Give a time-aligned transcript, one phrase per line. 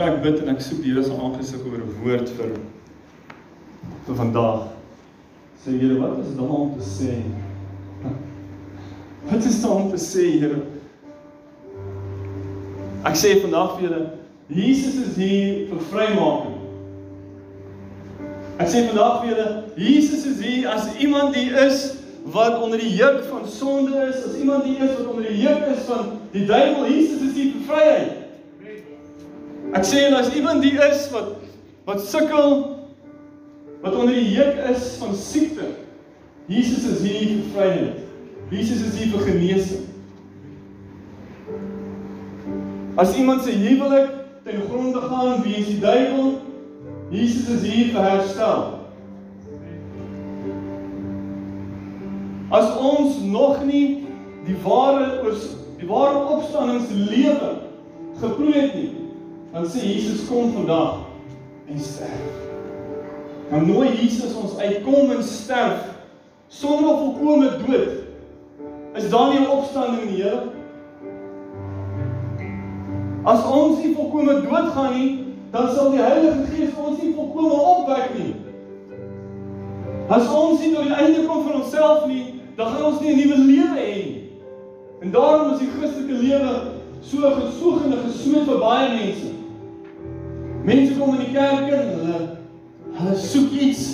[0.00, 2.52] Vir ek bid en ek soek die Here se aangesig oor 'n woord vir
[4.06, 4.60] vir vandag.
[5.60, 7.16] Sê Here, wat is daar om te sê?
[9.28, 10.62] Wat is daar om te sê, Here?
[13.04, 14.00] Ek sê vandag vir julle,
[14.48, 16.56] Jesus is hier vir vrymaking.
[18.56, 21.84] Ek sê vandag vir julle, Jesus is hier as iemand die is
[22.32, 25.68] wat onder die juk van sonde is, as iemand die is wat onder die juk
[25.76, 28.19] is van die duiwel, Jesus is hier vir vryheid.
[29.70, 31.36] Ek sê en as iemand die is wat
[31.86, 32.56] wat sukkel
[33.80, 35.70] wat onder die juk is van siekte,
[36.50, 38.00] Jesus is hier vir vryheid.
[38.50, 39.86] Jesus is hier vir genesing.
[42.98, 44.10] As iemand se huwelik
[44.44, 46.34] ten gronde gaan weens die duiwel,
[47.14, 48.66] Jesus is hier vir herstel.
[52.50, 54.08] As ons nog nie
[54.48, 55.36] die ware oor
[55.78, 57.52] die ware opstandingslewe
[58.20, 58.99] geproe het nie,
[59.52, 60.94] dan sê Jesus kom vandag
[61.68, 62.34] en sterf.
[63.50, 65.88] Maar nooi Jesus ons uitkom en sterf
[66.48, 67.88] sonder volkomme dood.
[68.94, 70.42] Is daar nie 'n opstanding in die Here?
[73.24, 78.10] As ons nie volkomme doodgaan nie, dan sal die Heilige Gees ons nie volkomme opwek
[78.18, 78.34] nie.
[80.08, 83.16] As ons nie tot die einde kom van onsself nie, dan gaan ons nie 'n
[83.16, 84.30] nuwe lewe hê nie.
[85.02, 86.50] En daarom is die Christelike lewe
[87.00, 89.39] so gesoog en gesmeed vir baie mense.
[90.64, 92.18] Mense kom in die kerk en hulle
[93.00, 93.84] hulle soek iets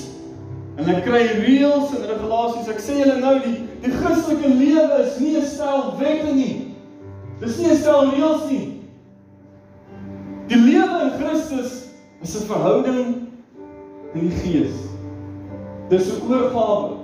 [0.77, 2.71] en hulle kry reëls en regulasies.
[2.73, 6.75] Ek sê julle nou die die Christelike lewe is nie 'n stel wette nie.
[7.41, 8.67] Dis nie 'n stel reëls nie.
[10.49, 11.87] Die lewe in Christus
[12.23, 13.29] is 'n verhouding
[14.15, 14.75] in die Gees.
[15.89, 16.97] Dis 'n oorgawe.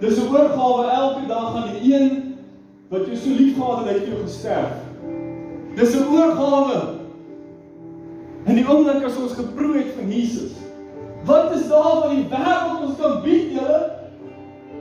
[0.00, 2.34] Dis 'n oorgawe elke dag aan die een
[2.90, 4.72] wat jou so liefgehad het dat jy gesterf.
[5.76, 6.95] Dis 'n oorgawe.
[8.46, 10.54] En die oomblik as ons geproe het van Jesus,
[11.26, 13.78] wat is daar wat die wêreld ons kan bied, Here?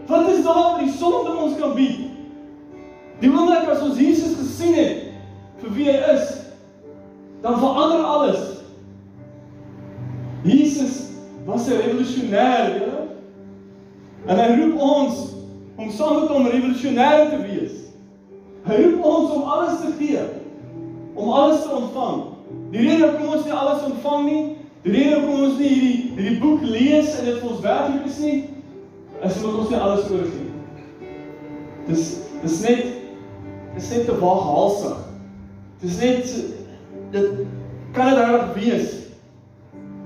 [0.06, 2.04] Wat is daar wat die sonde ons kan bied?
[3.24, 5.08] Die oomblik as ons Jesus gesien het
[5.64, 6.30] vir wie hy is,
[7.42, 8.44] dan verander alles.
[10.46, 11.02] Jesus
[11.46, 13.08] was 'n revolusionêr, Here.
[14.28, 15.34] En hy roep ons
[15.76, 17.74] om saam met hom revolusionêr te wees.
[18.66, 20.22] Hy roep ons om alles te gee,
[21.14, 22.35] om alles te ontvang.
[22.76, 24.40] Die rede hoekom ons nie alles ontvang nie,
[24.84, 28.18] die rede hoekom ons nie hierdie hierdie boek lees en dit vir ons werklik is
[28.20, 28.40] nie,
[29.24, 31.12] is omdat ons nie alles oorgee nie.
[31.88, 32.10] Dis
[32.42, 32.82] dis net
[33.78, 34.98] dis net te waaghalsig.
[35.86, 36.34] Dis net
[37.16, 37.40] dit
[37.96, 38.92] kan dit reg wees.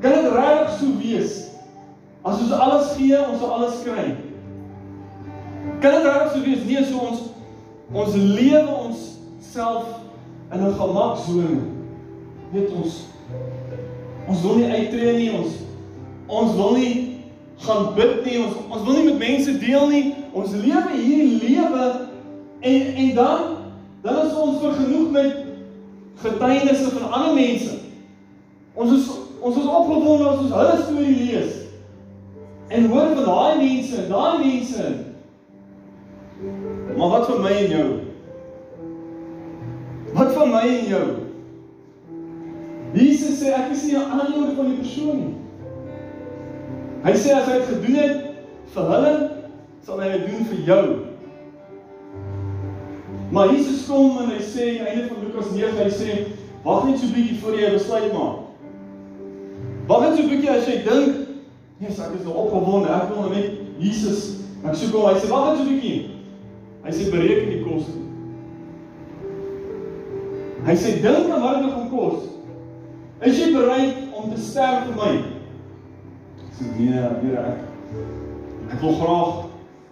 [0.06, 1.42] Kan dit reg so wees?
[2.22, 4.06] As ons alles gee, ons sal alles kry.
[5.82, 6.64] Kan dit reg so wees?
[6.70, 7.26] Nee, so ons
[7.98, 9.04] ons lewe ons
[9.42, 9.90] self
[10.54, 11.79] in 'n gemaksone.
[12.52, 13.06] Weet ons
[14.30, 15.56] ons wil nie uittreë nie, ons
[16.30, 16.94] ons wil nie
[17.66, 20.04] gaan bid nie, ons ons wil nie met mense deel nie.
[20.38, 21.88] Ons lewe hierdie lewe
[22.60, 23.46] en en dan
[24.02, 25.38] dan is ons vergenoeg met
[26.24, 27.78] getuienisse van ander mense.
[28.74, 29.08] Ons is
[29.40, 31.56] ons is opgewonde as ons hulle storie lees.
[32.70, 34.90] En hoor van daai mense, daai mense.
[36.98, 37.88] Maar wat van my en jou?
[40.14, 41.08] Wat van my en jou?
[43.00, 45.36] Jesus sê ek is nie 'n aanhoor van die persoon nie.
[47.04, 48.18] Hy sê as hy dit gedoen het
[48.74, 49.14] vir hulle,
[49.82, 50.86] sal hy dit doen vir jou.
[53.32, 56.18] Maar Jesus kom en hy sê aan die einde van Lukas 9, hy sê
[56.64, 58.38] wag net so 'n bietjie voor jy besluit maak.
[59.88, 61.16] Wag net so 'n bietjie as jy dink,
[61.80, 64.40] nee, ek is nou opgewonde, ek wil net Jesus.
[64.66, 65.08] Ek soek hom.
[65.08, 66.10] Hy sê wag net so 'n bietjie.
[66.84, 67.92] Hy sê bereken die koste.
[70.66, 72.39] Hy sê dink aan wat dit gaan kos.
[73.20, 75.10] Is jy bereid om te sterf vir my?
[76.40, 77.66] Ek sê nee, Here, ek
[78.70, 79.32] ek wil graag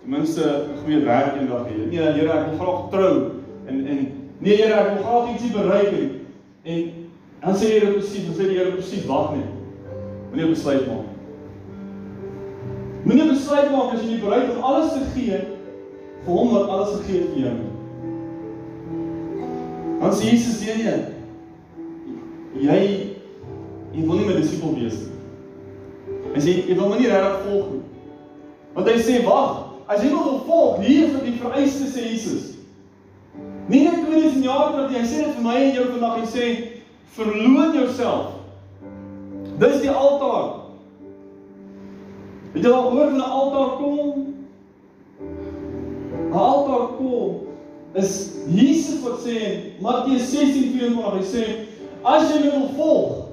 [0.04, 1.76] ten minste 'n goeie werk eendag hê.
[1.90, 3.16] Nee, Here, ek wil graag trou
[3.68, 4.00] en en
[4.40, 6.10] nee, Here, ek wil graag ietsie bereik en
[6.64, 6.84] en
[7.42, 9.52] dan sê Here presies, dan sê die Here presies, wag net.
[10.32, 11.12] Moenie besluit maak.
[13.04, 15.42] Moenie besluit maak as jy nie bereid om alles te gee
[16.24, 17.76] vir hom wat alles gegee het vir jou nie.
[20.00, 20.80] Dan sê Jesus sê
[22.56, 23.07] jy
[23.98, 25.14] jy wil nie my disipel wees nie.
[26.36, 27.84] Hy sê jy wil my nie regtig volg nie.
[28.76, 29.56] Want hy sê wag,
[29.90, 32.52] as jy wil volg, hier is die vereistes sê Jesus.
[33.68, 36.30] Nie net 2000 jaar terug nie, hy sê dit vir my en jou vandag, hy
[36.30, 36.46] sê
[37.18, 38.36] verloon jouself.
[39.58, 40.54] Dis die altaar.
[42.54, 44.26] Het jy al gehoor van 'n altaar kom?
[46.30, 47.48] 'n Altaar kom
[47.94, 51.44] is Jesus wat sê in Matteus 16:24 hy sê
[52.04, 53.27] as jy my wil volg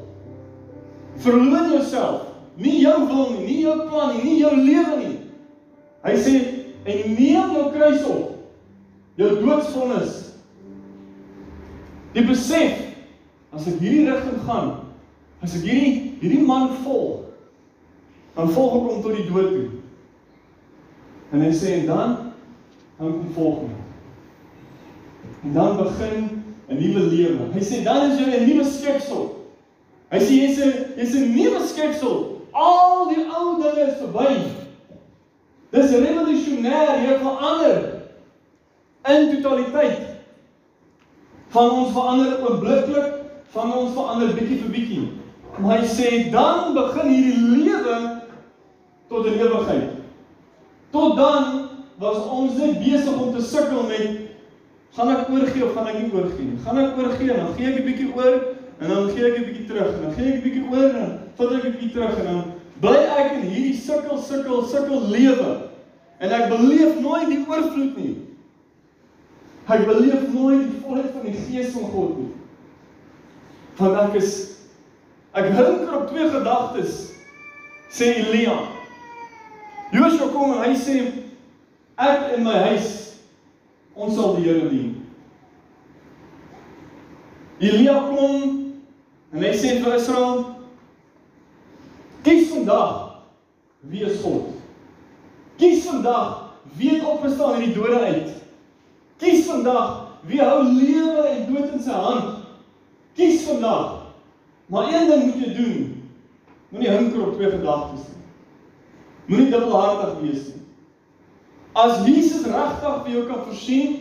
[1.17, 2.23] Verloon jouself.
[2.57, 5.17] Nie jou wil nie, nie jou plan nie, nie jou lewe nie.
[6.05, 6.35] Hy sê
[6.85, 8.35] en neem jou kruis op.
[9.19, 10.21] Jou doodsvonnis.
[12.15, 12.83] Die besef
[13.55, 14.71] as ek hierdie rigting gaan,
[15.43, 17.31] as ek hierdie hierdie man volg,
[18.35, 19.67] dan volg ek hom tot die dood toe.
[21.35, 22.15] En hy sê en dan
[22.99, 23.81] dan kom volg my.
[25.45, 26.29] En dan begin
[26.69, 27.53] 'n nuwe lewe.
[27.55, 29.44] Hy sê dan is jy 'n nuwe skepsel.
[30.15, 32.39] Hy sê jy's 'n jy's 'n nuwe skepsel.
[32.55, 34.47] Al die ou dinge is verby.
[35.73, 37.79] Dis revolusionêr, jy verander
[39.11, 40.15] in totaliteit.
[41.51, 43.11] Van ons verander oombliklik,
[43.51, 45.11] van ons verander bietjie vir bietjie.
[45.59, 48.23] Maar hy sê dan begin hierdie lewe
[49.09, 49.91] tot 'n ewigheid.
[50.93, 51.69] Tot dan
[51.99, 54.31] was ons net besig om te sukkel met
[54.95, 56.59] gaan ek oorgee of gaan ek nie oorgee nie?
[56.65, 59.67] Gaan ek oorgee dan gee ek 'n bietjie oor en dan gee ek 'n bietjie
[59.67, 62.25] terug en dan gee ek 'n bietjie oor en vat ek 'n bietjie terug en
[62.25, 62.45] dan
[62.81, 65.71] bly ek in hierdie sukkel sukkel sukkel lewe.
[66.19, 68.17] En ek beleef nooit die oorvloed nie.
[69.67, 72.33] Ek beleef nooit die volheid van die gees van God nie.
[73.77, 74.33] Want ek is
[75.35, 77.13] ek hinker op twee gedagtes
[77.91, 78.59] sê Elia.
[79.93, 80.99] Joshua kom en hy sê
[81.99, 82.91] ek in my huis
[83.95, 84.93] ons sal die Here dien.
[87.63, 88.64] Elia kom
[89.35, 90.45] en hy sê vir Israel:
[92.25, 93.19] Kies vandag
[93.91, 94.55] wie is God.
[95.59, 98.31] Kies vandag wie het opgestaan uit die dode uit.
[99.19, 102.47] Kies vandag wie hou lewe en dood in sy hand.
[103.19, 104.01] Kies vandag.
[104.67, 105.83] Maar een ding moet jy doen.
[106.73, 108.23] Moenie hinker op twee gedagtes nie.
[109.27, 110.63] Moenie dubbelhartig wees nie.
[111.75, 113.95] As Jesus regtig vir jou kan voorsien,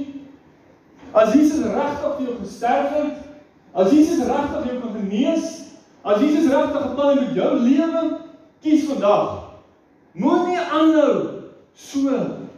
[1.11, 3.22] as Jesus regtig vir jou gesterf het,
[3.73, 5.45] as Jesus regtig jou kan genees,
[6.03, 8.19] as Jesus regtig 'n plan met jou lewe,
[8.61, 9.53] kies vandag.
[10.13, 12.09] Moenie aanhou so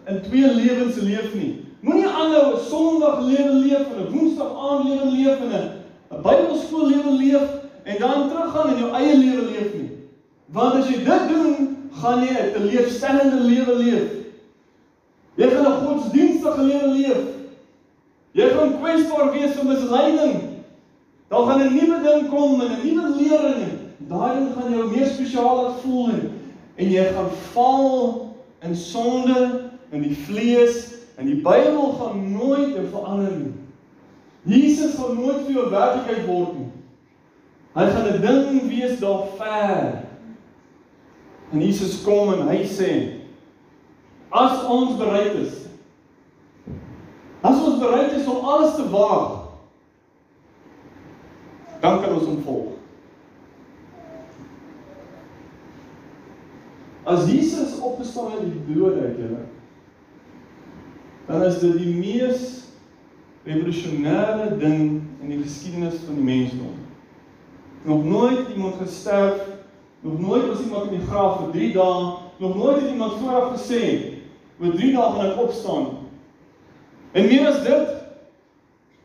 [0.08, 1.66] in twee lewens leef nie.
[1.82, 6.88] Moenie aanhou 'n Sondag lewe leef en 'n Woensdag aand lewe leef en 'n Bybelskool
[6.88, 7.48] lewe leef
[7.84, 9.90] en dan teruggaan in jou eie lewe leef nie.
[10.46, 14.10] Want as jy dit doen, gaan jy 'n teleurstellende lewe leef.
[15.36, 17.22] Jy gaan 'n godsdienstige lewe leef.
[18.32, 20.55] Jy gaan kwesbaar wees vir misleiding.
[21.27, 23.72] Daar gaan 'n nuwe ding kom en 'n nuwe lering.
[23.98, 26.31] Daarin gaan jy meer spesiaal laat voel en,
[26.75, 32.86] en jy gaan val in sonde in die vlees en die Bybel gaan nooit jou
[32.92, 33.54] verander nie.
[34.44, 36.72] Jesus gaan nooit vir jou werklikheid word nie.
[37.74, 40.04] Hy gaan 'n ding wees daar ver.
[41.51, 43.24] En Jesus kom en hy sê
[44.36, 45.54] As ons bereid is.
[47.42, 49.45] As ons bereid is om alles te waag,
[51.86, 52.72] dan kan ons hom volg.
[57.06, 59.44] As Jesus opgestaan het uit die dood uit, julle,
[61.28, 62.48] dan is dit die mees
[63.46, 66.74] revolusionêre ding in die geskiedenis van die mensdom.
[67.86, 69.44] Nog nooit iemand gesterf,
[70.02, 72.10] nog nooit was iemand in die graf vir 3 dae,
[72.42, 73.84] nog nooit het iemand vooraf gesê
[74.58, 75.88] oor 3 dae gaan ek opstaan.
[77.14, 77.94] En meer as dit,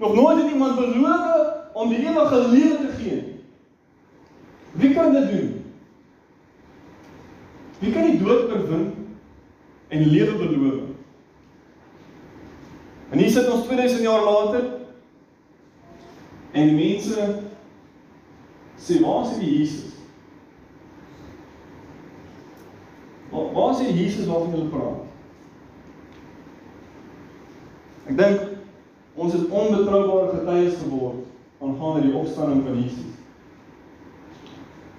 [0.00, 3.34] nog nooit het iemand beloof om die ewige lewe te gee.
[4.72, 5.64] Wie kan dit doen?
[7.78, 8.94] Wie kan die dood oorwin
[9.88, 10.82] en lewe beloof?
[13.10, 14.64] En hier sit ons 2000 jaar later
[16.52, 17.24] en mense
[18.80, 19.96] sê waar is die Jesus?
[23.30, 25.02] Waar waar is die Jesus waarvan hulle praat?
[28.10, 28.46] Ek dink
[29.14, 31.29] ons het onbetroubare getuies geword
[31.60, 33.16] aangaande die opstanding van Jesus.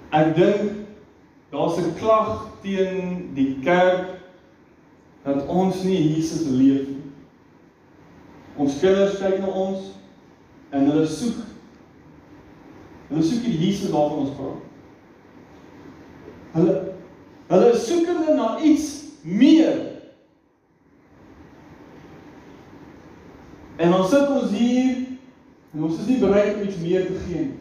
[0.10, 0.72] Ek dink
[1.52, 4.20] daar's 'n klag teen die kerk
[5.24, 7.12] dat ons nie Jesus leef nie.
[8.56, 9.80] Ons kinders kyk na ons
[10.70, 11.38] en hulle soek
[13.08, 14.62] hulle soek die Jesus waarvan ons praat.
[16.52, 16.94] Hulle
[17.48, 19.92] hulle soekende na iets meer
[23.82, 24.98] En ons sit ons hier
[25.74, 27.60] en ons is nie bereid om iets meer te gee nie.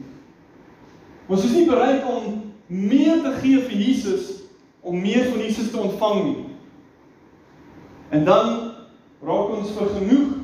[1.31, 4.37] Ons is nie bereid om meer te gee vir Jesus
[4.81, 6.45] om meer van Jesus te ontvang nie.
[8.11, 8.49] En dan
[9.23, 10.39] raak ons vergenoeg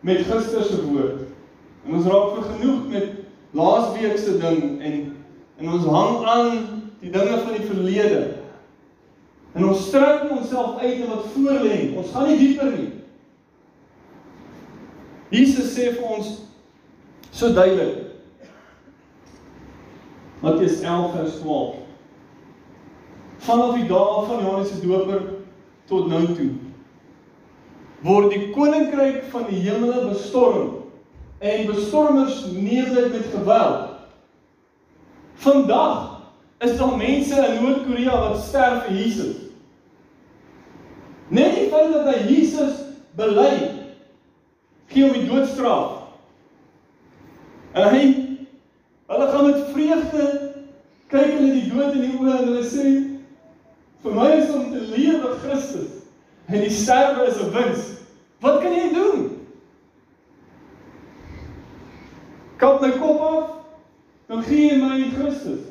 [0.00, 1.26] met gister se woord.
[1.86, 3.12] En ons raak vergenoeg met
[3.56, 4.96] laasweek se ding en
[5.56, 6.56] en ons hang aan
[7.00, 8.24] die dinge van die verlede.
[9.56, 11.78] En ons strek onsself uit en wat voor lê.
[11.96, 12.90] Ons gaan nie dieper nie.
[15.32, 16.34] Jesus sê vir ons
[17.36, 18.04] so duidelik.
[20.40, 21.74] Matteus 11 vers 12.
[23.46, 25.20] Vanaf die dae van Johannes die Doper
[25.90, 26.54] tot nou toe
[28.06, 30.82] word die koninkryk van die hemele bestorm
[31.38, 33.88] en bestormers neem dit met geweld.
[35.44, 36.04] Vandag
[36.64, 39.34] is daar mense in Noord-Korea wat sterf vir Jesus.
[41.28, 42.80] Net die feit dat hy Jesus
[43.18, 43.52] bely
[44.92, 45.95] gee hom die doodstraf.
[47.76, 48.04] En hy
[49.06, 50.52] hulle gaan met vreugde
[51.12, 52.84] kyk hulle die dood in die oë en hulle sê
[54.02, 55.90] vir my is om te lewe Christus
[56.48, 57.82] en die sterwe is 'n wins.
[58.40, 59.26] Wat kan jy doen?
[62.56, 63.50] Kap my kop af,
[64.28, 65.68] dan gee jy my Christus.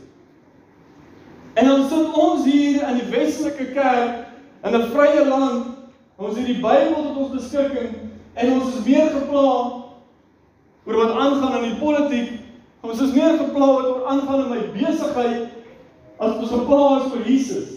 [1.56, 4.28] En dan sit ons hier in die Weselike Kerk
[4.64, 5.66] in 'n vrye land.
[6.16, 7.96] Ons het die Bybel tot ons beskikking
[8.34, 9.85] en ons is weer gepla
[10.86, 12.32] oor wat aangaan in die politiek.
[12.82, 15.48] Ons is meer gepla oor wat aangaan in my besigheid
[16.18, 17.72] as ons gepla is vir Jesus.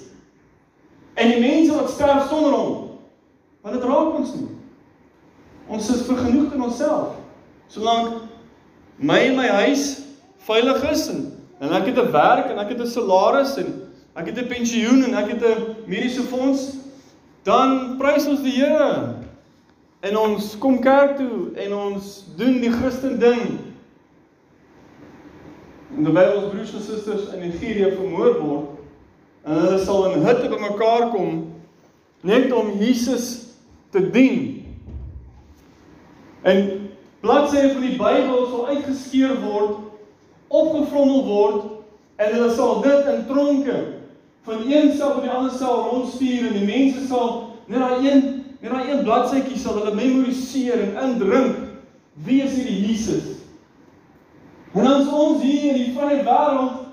[1.18, 2.74] En die mense wat sterf sonder hom.
[3.64, 4.50] Want dit raak ons nie.
[5.68, 7.16] Ons is vergenoegd in onsself.
[7.68, 8.22] Solank
[8.96, 9.90] my en my huis
[10.48, 11.26] veilig is en
[11.58, 15.04] en ek het 'n werk en ek het 'n salaris en ek het 'n pensioen
[15.04, 16.76] en ek het 'n mediese fonds,
[17.42, 19.17] dan prys ons die Here.
[20.00, 23.58] En ons kom kerk toe en ons doen die Christen ding.
[25.96, 28.74] En terwyl ons broers en susters in Nigerië vermoor word,
[29.42, 31.40] en hulle sal in hutte bymekaar kom
[32.20, 33.28] net om Jesus
[33.90, 34.38] te dien.
[36.46, 36.64] En
[37.20, 39.76] bladsye van die Bybel sal uitgeskeur word
[40.48, 41.64] opgevrommel word
[42.16, 43.78] en hulle sal dit in tronke
[44.48, 47.32] van een sel tot die ander sel rondstuur en die mense sal
[47.68, 48.22] net daai een
[48.60, 51.64] net daai een bladsytjie sal hulle memoriseer en indrink
[52.26, 53.36] wie is hierdie Jesus.
[54.74, 56.86] En dan is ons hier in die vrye wêreld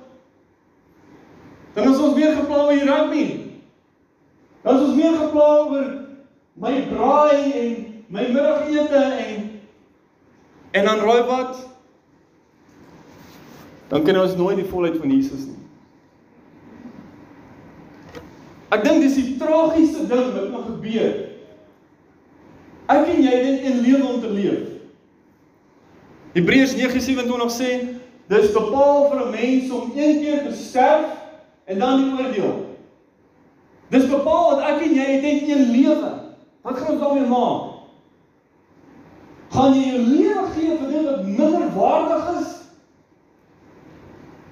[1.76, 3.24] dan is ons weer gepla oor die rugby.
[4.64, 5.90] Dan is ons weer gepla oor
[6.56, 7.74] my braai en
[8.08, 9.44] my middagete en
[10.72, 11.60] en dan raai wat
[13.88, 15.62] dan kan ons nooit die volheid van Jesus nie.
[18.72, 21.14] Ek dink dis die tragiese ding wat nog gebeur.
[22.86, 24.68] Ek en jy het een lewe om te leef.
[26.36, 27.70] Hebreërs 9:27 sê
[28.28, 31.06] dis bepaal vir 'n mens om een keer te sterf
[31.66, 32.76] en dan die oordeel.
[33.90, 36.12] Dis bepaal dat ek en jy het net een lewe.
[36.62, 37.62] Wat gaan ons daarmee maak?
[39.50, 42.48] Gaan jy jou lewe gee vir dit wat minder waardig is?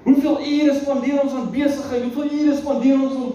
[0.03, 2.03] Hoeveel ure spandeer ons aan besigheid?
[2.03, 3.33] Hoeveel ure spandeer ons om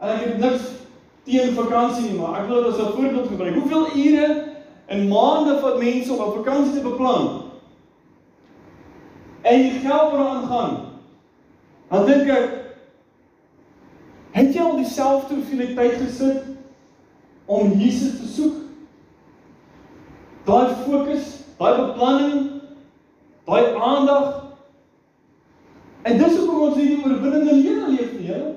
[0.00, 0.79] en ek het niks
[1.24, 3.54] teen vakansie nie, maar ek wil dit as 'n voorbeeld gebruik.
[3.54, 4.44] Hoeveel ure
[4.86, 7.42] en maande vat mense om 'n vakansie te beplan?
[9.42, 10.78] En jy geld wat aangaan.
[11.88, 12.48] Dan dink ek
[14.30, 16.42] het jy al dieselfde hoeveelheid tyd gesit
[17.46, 18.54] om Jesus te soek?
[20.44, 22.50] Daai fokus, daai beplanning,
[23.44, 24.40] daai aandag
[26.02, 28.54] En dis hoekom ons hierdie oorwinnende lewe leef nie, Here.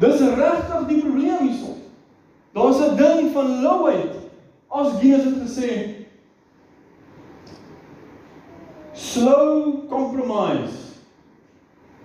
[0.00, 1.76] Dis regtig die probleem hierso.
[2.56, 4.14] Daar's 'n ding van louheid.
[4.68, 6.00] As Jesus het gesê
[8.92, 10.78] slow compromise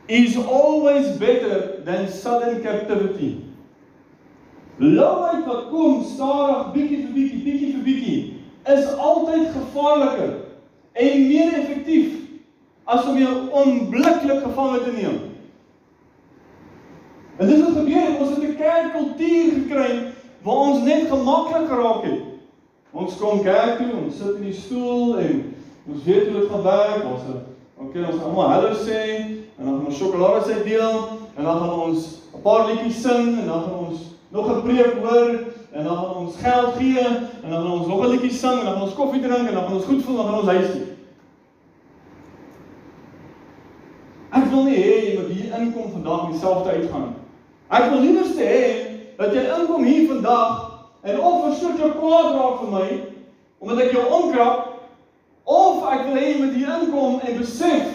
[0.05, 3.35] is always better than sudden captivity.
[4.77, 8.33] Louheid wat kom stadig bietjie vir bietjie, bietjie vir bietjie,
[8.65, 10.33] is altyd gevaarliker
[10.93, 12.13] en meer effektief
[12.83, 15.34] as om jou onmiddellik gevange te neem.
[17.37, 22.21] En dis wat gebeur, ons het 'n kerkkultuur gekry waar ons net gemaklik geraak het.
[22.91, 25.55] Ons kom kerk toe, ons sit in die stoel en
[25.91, 27.03] ons weet hoe dit gaan werk.
[27.03, 27.21] Ons
[27.77, 29.01] okay, ons gaan almal hallo sê
[29.57, 30.95] en dan gaan ons sjokolade sy deel
[31.35, 33.99] en dan gaan ons 'n paar liedjies sing en dan gaan ons
[34.29, 35.29] nog 'n preek hoor
[35.71, 37.07] en dan gaan ons geld gee
[37.43, 39.53] en dan gaan ons nog 'n liedjie sing en dan gaan ons koffie drink en
[39.53, 40.87] dan gaan ons goed voel en dan gaan ons huis toe.
[44.31, 47.24] Ek wil nie hê jy moet hier inkom vandag en dieselfde uitgaan.
[47.69, 48.61] Ek wil liewer hê
[49.17, 50.63] dat jy inkom hier vandag
[51.05, 52.87] en of verskriklik kwaad raak vir my
[53.63, 54.73] omdat ek jou omkrap
[55.49, 57.93] of ek wil hê jy moet hier inkom en besef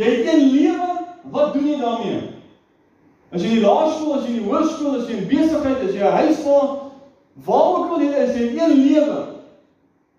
[0.00, 0.86] jy het een lewe,
[1.34, 2.20] wat doen jy daarmee?
[3.30, 5.92] As jy in die laerskool, as jy in die hoërskool, as jy in besigheid, as
[5.92, 6.70] jy 'n huis vol,
[7.44, 9.18] waar ook al jy is, jy het een lewe.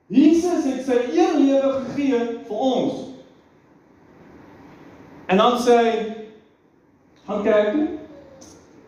[0.08, 2.94] Jesus het sy een lewe gegee vir ons.
[5.28, 5.92] En dan sê hy
[7.26, 8.01] gaan kerk toe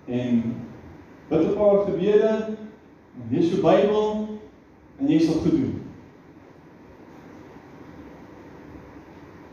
[0.06, 0.56] en
[1.30, 2.58] bid 'n paar gebede,
[3.30, 4.28] lees jou Bybel
[5.00, 5.82] en jy sal goed doen.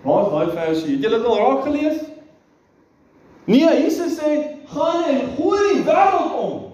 [0.03, 0.95] Waar is daai versie?
[0.95, 1.99] Het julle dit al raak gelees?
[3.45, 4.31] Nee, Jesus sê
[4.65, 6.73] gaan en gooi die wêreld om.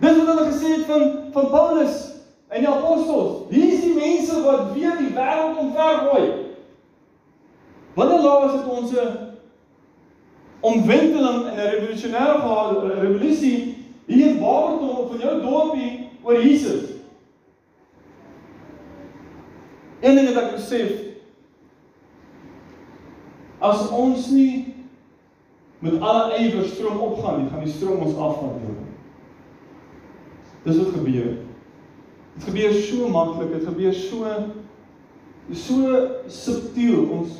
[0.00, 1.96] Dis wat hulle gesê het van van Paulus
[2.48, 3.50] en die apostels.
[3.50, 6.32] Hier is die mense wat weer die wêreld omvergooi.
[7.94, 9.25] Wanneer laas het ons 'n
[10.60, 16.90] omwenteling en 'n revolusionêre revolusie hier in Barberton in jou dorpie oor Jesus?
[20.00, 20.90] Een ding wat ek besef
[23.58, 24.74] as ons nie
[25.78, 28.60] met alle ywer stroom opgaan nie, gaan die stroom ons afvat.
[30.66, 31.34] Dis wat gebeur.
[32.36, 34.32] Dit gebeur so maklik, dit gebeur so
[35.54, 37.04] so subtiel.
[37.20, 37.36] Ons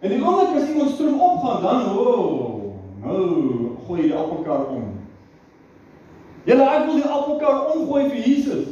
[0.00, 2.58] en die oomblik as iemand stroom opgaan, dan o, oh,
[3.02, 4.90] nou gooi die appelkar om.
[6.48, 8.68] Julle ek wil die appelkar omgooi vir Jesus.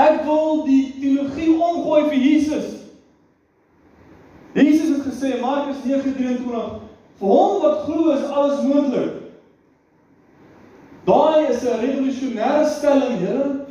[0.00, 2.76] Ek wil die teologie omgooi vir Jesus.
[4.56, 6.44] Jesus het gesê Markus 9:23
[7.20, 9.16] vir hom wat glo is alles moontlik.
[11.04, 13.66] Daai is 'n revolusionêre stelling, Here.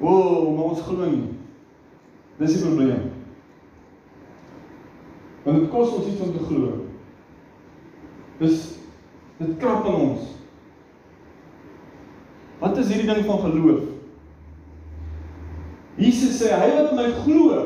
[0.00, 1.39] O, maar ons glo nie.
[2.40, 3.10] Dis die probleem.
[5.44, 6.70] Want dit kos ons iets om te glo.
[8.40, 8.62] Dis
[9.40, 10.28] dit krap in ons.
[12.60, 13.84] Wat is hierdie ding van geloof?
[16.00, 17.60] Jesus sê hy wat my glo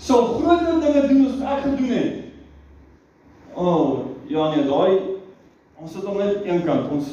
[0.00, 2.18] sal groter dinge doen as ek gedoen het.
[3.56, 3.92] O, oh,
[4.28, 5.16] ja nee, daai
[5.76, 6.88] ons sit hom net een kant.
[6.92, 7.12] Ons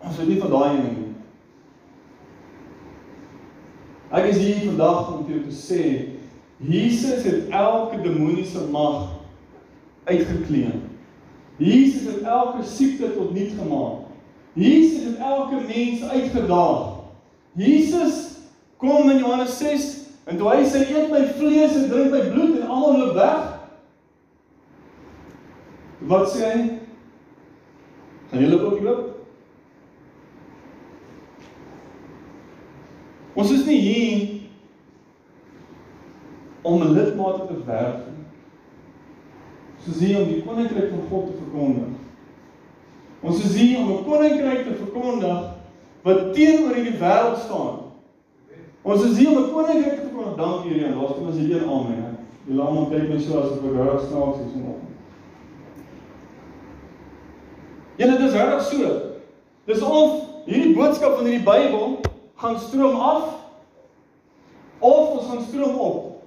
[0.00, 1.01] ons weet nie van daai nie.
[4.12, 5.84] Ek is hier vandag om vir jou te sê
[6.62, 9.08] Jesus het elke demoniese mag
[10.04, 10.82] uitgekleen.
[11.56, 14.04] Jesus het elke siekte tot niet gemaak.
[14.52, 16.82] Jesus het elke mens uitgedaag.
[17.52, 18.20] Jesus
[18.76, 19.88] kom in Johannes 6
[20.24, 23.48] en toe hy sê eet my vlees en drink my bloed en almal loop weg.
[26.12, 26.60] Wat sê hy?
[28.28, 29.11] Gaan julle ook loop?
[33.34, 34.28] Ons is nie hier
[36.62, 38.24] om 'n lidmaat te werf nie.
[39.78, 41.88] Ons is hier om die koninkryk van God te verkondig.
[43.20, 45.50] Ons is hier om 'n koninkryk te verkondig
[46.02, 47.78] wat teenoor hierdie wêreld staan.
[48.82, 50.36] Ons is hier om 'n koninkryk te verkondig.
[50.36, 52.18] Dankie Here, daar's kom ons hier een amen.
[52.46, 54.80] Die lam kyk my so asof ek reg snaaks is om op.
[57.96, 59.00] Julle dis reg so.
[59.64, 62.00] Dis of hierdie boodskap van hierdie Bybel
[62.42, 63.24] gaan stroom af
[64.78, 66.22] of ons gaan stroom op.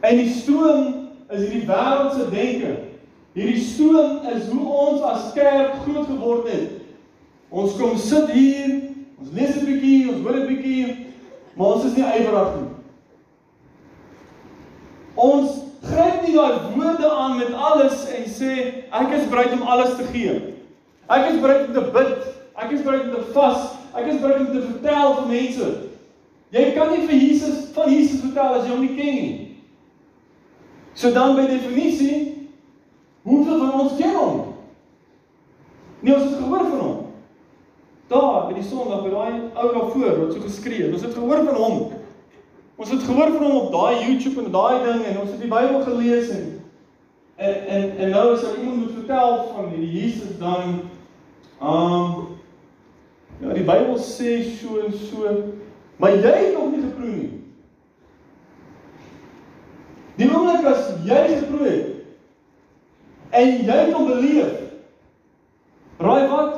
[0.00, 0.94] En die stroom
[1.30, 2.72] is hierdie wêreldse denke.
[3.36, 6.82] Hierdie stroom is hoe ons as kerk groot geword het.
[7.54, 8.72] Ons kom sit hier,
[9.20, 11.06] ons lees 'n bietjie, ons hoor 'n bietjie,
[11.54, 12.70] maar ons is nie ywerig nie.
[15.14, 15.50] Ons
[15.86, 18.52] gryp nie daai woorde aan met alles en sê
[18.90, 20.54] ek is bereid om alles te gee.
[21.08, 22.18] Ek is bereid om te bid.
[22.56, 23.76] Ek is bereid om te vas.
[23.96, 25.68] Ek is bereid om te vertel vir mense.
[26.54, 29.34] Jy kan nie vir Jesus van Jesus vertel as jy hom nie ken nie.
[30.96, 32.18] So dan by definisie
[33.26, 34.36] hoeveel van ons ken hom?
[36.04, 36.98] Nie ons het gehoor van hom.
[38.12, 40.94] Daar by die Sondag by daai ou daar voor wat so geskree het.
[40.94, 41.80] Ons het gehoor van hom.
[42.76, 45.50] Ons het gehoor van hom op daai YouTube en daai ding en ons het die
[45.50, 46.52] Bybel gelees en
[47.36, 50.78] en en, en nou as iemand moet vertel van hierdie Jesus dan
[51.60, 52.35] um
[53.40, 55.32] Ja, die Bybel sê so en so,
[56.00, 57.32] maar jy het nog nie geproe nie.
[60.16, 61.92] Die oomblik as jy geproe het
[63.36, 64.54] en jy het hom beleef.
[66.00, 66.54] Raai wat?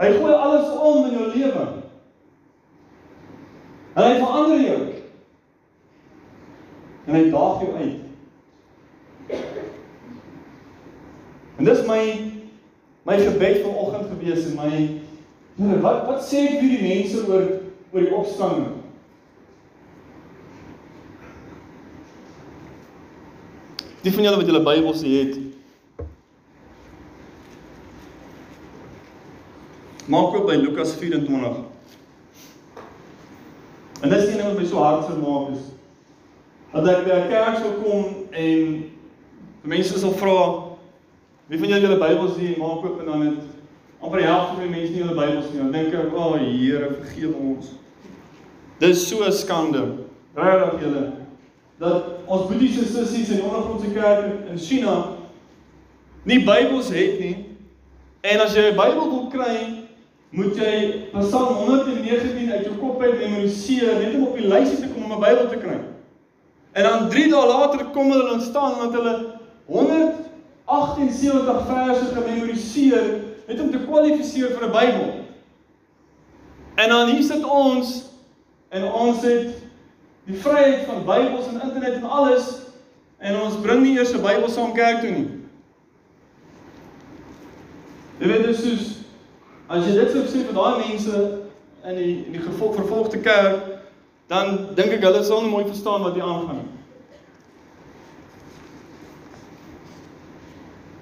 [0.00, 1.66] Hy gooi alles om in jou lewe.
[3.94, 4.80] En hy verander jou.
[7.06, 8.00] En hy daag jou uit.
[11.60, 12.02] En dis my
[13.04, 14.99] my gebed vanoggend gewees en my
[15.56, 17.48] Here, wat wat sê ek vir die mense oor
[17.90, 18.76] oor die opstanding?
[24.00, 25.34] Die van julle wat julle Bybels het.
[30.10, 31.60] Maak oop by Lukas 24.
[34.00, 35.68] En dis een wat my so hartseer maak is
[36.70, 38.90] dat ek by 'n kerk sou kom en
[39.62, 40.40] mense sal vra
[41.50, 43.49] wie van julle julle Bybels het, maak oop en dan het
[44.00, 45.58] amper die helfte van die mense nie hulle Bybels nie.
[45.58, 47.66] Dan dink ek, "O, oh, Here, vergewe ons."
[48.78, 49.82] Dis so 'n skande.
[50.34, 51.12] Regtig julle
[51.78, 55.04] dat ons boeties en sissies in die ondergrondse kerk in China
[56.22, 57.46] nie Bybels het nie.
[58.20, 59.84] En as jy 'n Bybel wil kry,
[60.30, 64.88] moet jy Psalm 119 uit jou kop uit memoriseer net om op die lysie te
[64.92, 65.78] kom om 'n Bybel te kry.
[66.72, 69.26] En dan 3 dae later kom hulle dan staan want hulle
[69.66, 75.08] 178 verse gememoriseer net om te kwalifiseer vir 'n Bybel.
[76.74, 78.06] En dan hier sit ons
[78.70, 79.58] en ons het
[80.24, 82.46] die vryheid van Bybels en internet en alles
[83.18, 85.28] en ons bring nie eers 'n Bybel saam kerk toe nie.
[88.20, 89.00] Jy weet dis soos
[89.70, 91.18] As jy dit sou sê vir daai mense
[91.86, 93.68] in die in die gevolg vervolgde kerk,
[94.26, 96.72] dan dink ek hulle sal nie mooi verstaan wat hier aangaan nie.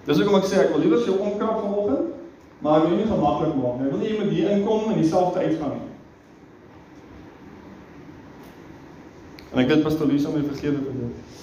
[0.05, 2.18] Dis hoekom ek sê ek wil liewer jou omkrap vanoggend,
[2.59, 3.87] maar ek wil nie gemaklik maak nie.
[3.87, 5.87] Ek wil nie jy moet hier inkom en dieselfde uitgaan nie.
[9.53, 11.37] En ek het pastoor Lisa my vergewe vir dit.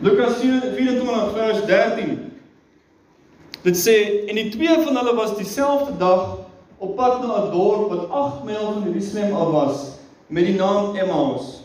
[0.00, 2.30] Lukas 24 vers 13
[3.60, 3.94] Dit sê
[4.30, 6.38] en die twee van hulle was dieselfde dag
[6.80, 9.80] op pad na 'n dorp wat 8 myl van Jerusalem af was
[10.26, 11.60] met die naam Emmaus.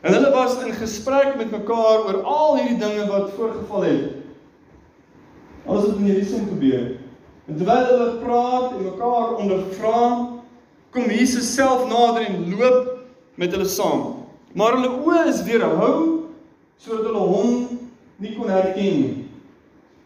[0.00, 4.10] En hulle was in gesprek met mekaar oor al hierdie dinge wat voorgeval het.
[5.66, 7.05] Alles wat in Jerusalem gebeur.
[7.46, 10.00] En terwyl hulle praat en mekaar ondervra,
[10.90, 12.92] kom Jesus self nader en loop
[13.38, 14.06] met hulle saam.
[14.56, 15.98] Maar hulle oë is weerhou
[16.80, 17.52] sodat hulle hom
[18.20, 19.26] nie kon herken nie.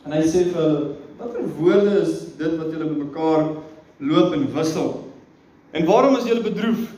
[0.05, 3.49] En hy sê vir hulle, watter woorde is dit wat julle met mekaar
[4.01, 4.91] loop en wissel?
[5.77, 6.89] En waarom is julle bedroef?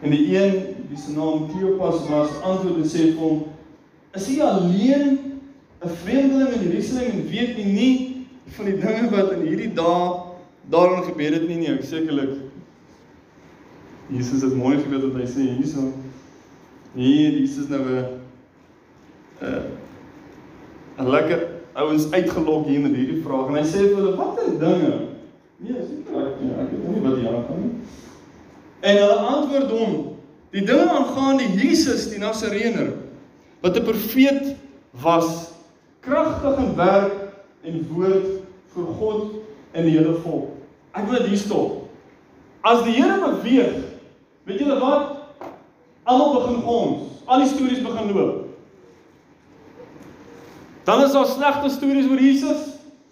[0.00, 0.54] En die een,
[0.88, 3.42] wie se naam Kleopas was, antwoord en sê vir hom,
[4.16, 5.18] is hy alleen
[5.80, 8.09] 'n vreemdeling in Jerusalem en weet nie nie
[8.56, 10.30] van die dinge wat in hierdie dae
[10.70, 12.36] daarin gebeur het nie nie, sekerlik.
[14.10, 15.92] Jesus het mooi geweet wat hy sê hierso.
[16.94, 18.20] Hier, Jesus nou 'n
[20.98, 24.92] 'n lekker ouens uitgelok hier met hierdie vraag en hy sê vir hulle watter dinge?
[25.60, 27.70] Nee, seker ek ja, ek weet nie wat hier aangaan nie.
[28.80, 29.96] En hulle antwoord hom:
[30.50, 32.92] Die dinge aangaande Jesus die Nasareëner
[33.60, 34.56] wat 'n profeet
[34.90, 35.52] was,
[36.00, 37.12] kragtig in werk
[37.62, 38.39] en woord
[38.74, 39.22] vir God
[39.72, 40.56] en die hele volk.
[40.92, 41.76] Ek wil dit hier stop.
[42.66, 43.76] As die Here beweeg,
[44.44, 45.16] weet julle wat?
[46.08, 48.46] Almal begin ons, al die stories begin loop.
[50.88, 52.66] Dan is daar slegte stories oor Jesus.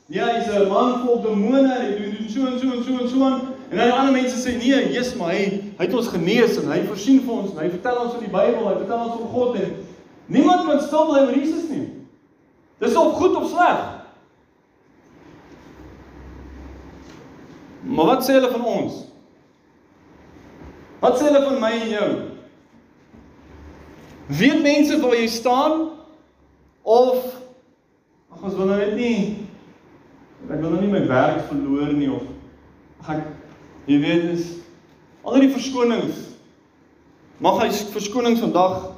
[0.07, 3.09] Ja, hy's 'n man vol demone en hy doen so en so en so en
[3.09, 3.41] so aan.
[3.71, 5.45] En dan ander mense sê nee, Jesus, maar hy
[5.77, 8.33] hy het ons genees en hy voorsien vir ons en hy vertel ons van die
[8.33, 9.75] Bybel, hy vertel ons van God en
[10.27, 11.85] niemand kan stil bly oor Jesus nie.
[12.79, 13.98] Dis of goed of sleg.
[17.89, 19.03] Maar wat sê hulle van ons?
[21.01, 22.09] Wat sê hulle van my en jou?
[24.39, 25.87] Weet mense waar jy staan
[26.85, 27.37] of
[28.29, 29.49] Ag ons wil nou net nie
[30.47, 32.23] ek wil nou nie my werk verloor nie of
[33.03, 34.45] ag ek jy weet is
[35.27, 36.21] al die verskonings
[37.43, 38.93] mag hy verskonings vandag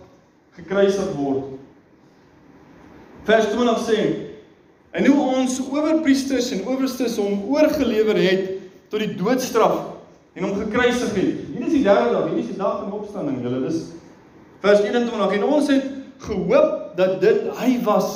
[0.59, 1.55] gekruisig word.
[3.25, 3.99] Vers 20 sê
[4.99, 8.60] en hoe ons owerpriesters en owerstes hom oorgelewer het
[8.91, 9.79] tot die doodstraf
[10.35, 11.47] en hom gekruisig het.
[11.55, 13.39] Hier is die derde dag, hier is die dag van opstanding.
[13.45, 13.85] Julle dis
[14.61, 15.87] vers 21 en ons het
[16.27, 18.11] gehoop dat dit hy was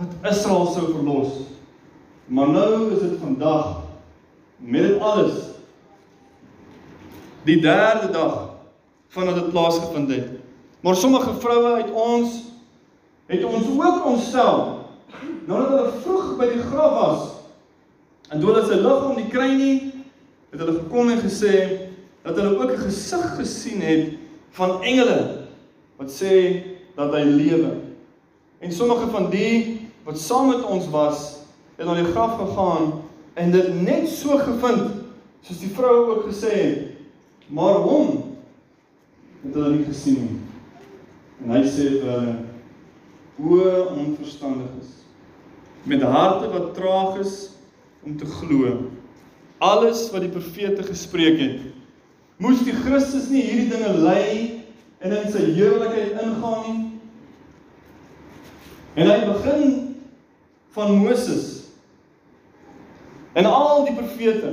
[0.00, 1.42] wat Israel sou verlos.
[2.26, 3.84] Maar nou is dit vandag
[4.58, 5.36] met dit alles
[7.46, 8.56] die derde dag
[9.14, 10.32] vandat dit plaasgevind het.
[10.80, 12.42] Maar sommige vroue uit ons
[13.26, 14.64] het ons ook ontstel
[15.46, 17.35] nadat hulle vroeg by die graf was.
[18.28, 19.76] En toe hulle sy liggaam nie kry nie,
[20.50, 21.54] het hulle gekom en gesê
[22.26, 24.14] dat hulle ook 'n gesig gesien het
[24.50, 25.46] van engele
[25.96, 26.62] wat sê
[26.96, 27.70] dat hy lewe.
[28.58, 31.36] En sommige van die wat saam met ons was,
[31.76, 33.02] het na die graf gegaan
[33.34, 34.90] en dit net so gevind
[35.40, 36.78] soos die vrou ook gesê het.
[37.46, 38.34] Maar hom
[39.42, 40.40] het hulle nie gesien nie.
[41.44, 42.36] En hy sê vir hulle:
[43.38, 43.58] "O
[43.94, 45.04] onverstandiges,
[45.82, 47.55] met harte wat traag is
[48.06, 48.76] om te glo.
[49.58, 51.60] Alles wat die profete gespreek het,
[52.38, 54.26] moes die Christus nie hierdie dinge ly
[55.02, 56.82] en in sy heerlikheid ingaan nie?"
[58.96, 59.64] En hy begin
[60.72, 61.66] van Moses.
[63.36, 64.52] En al die profete.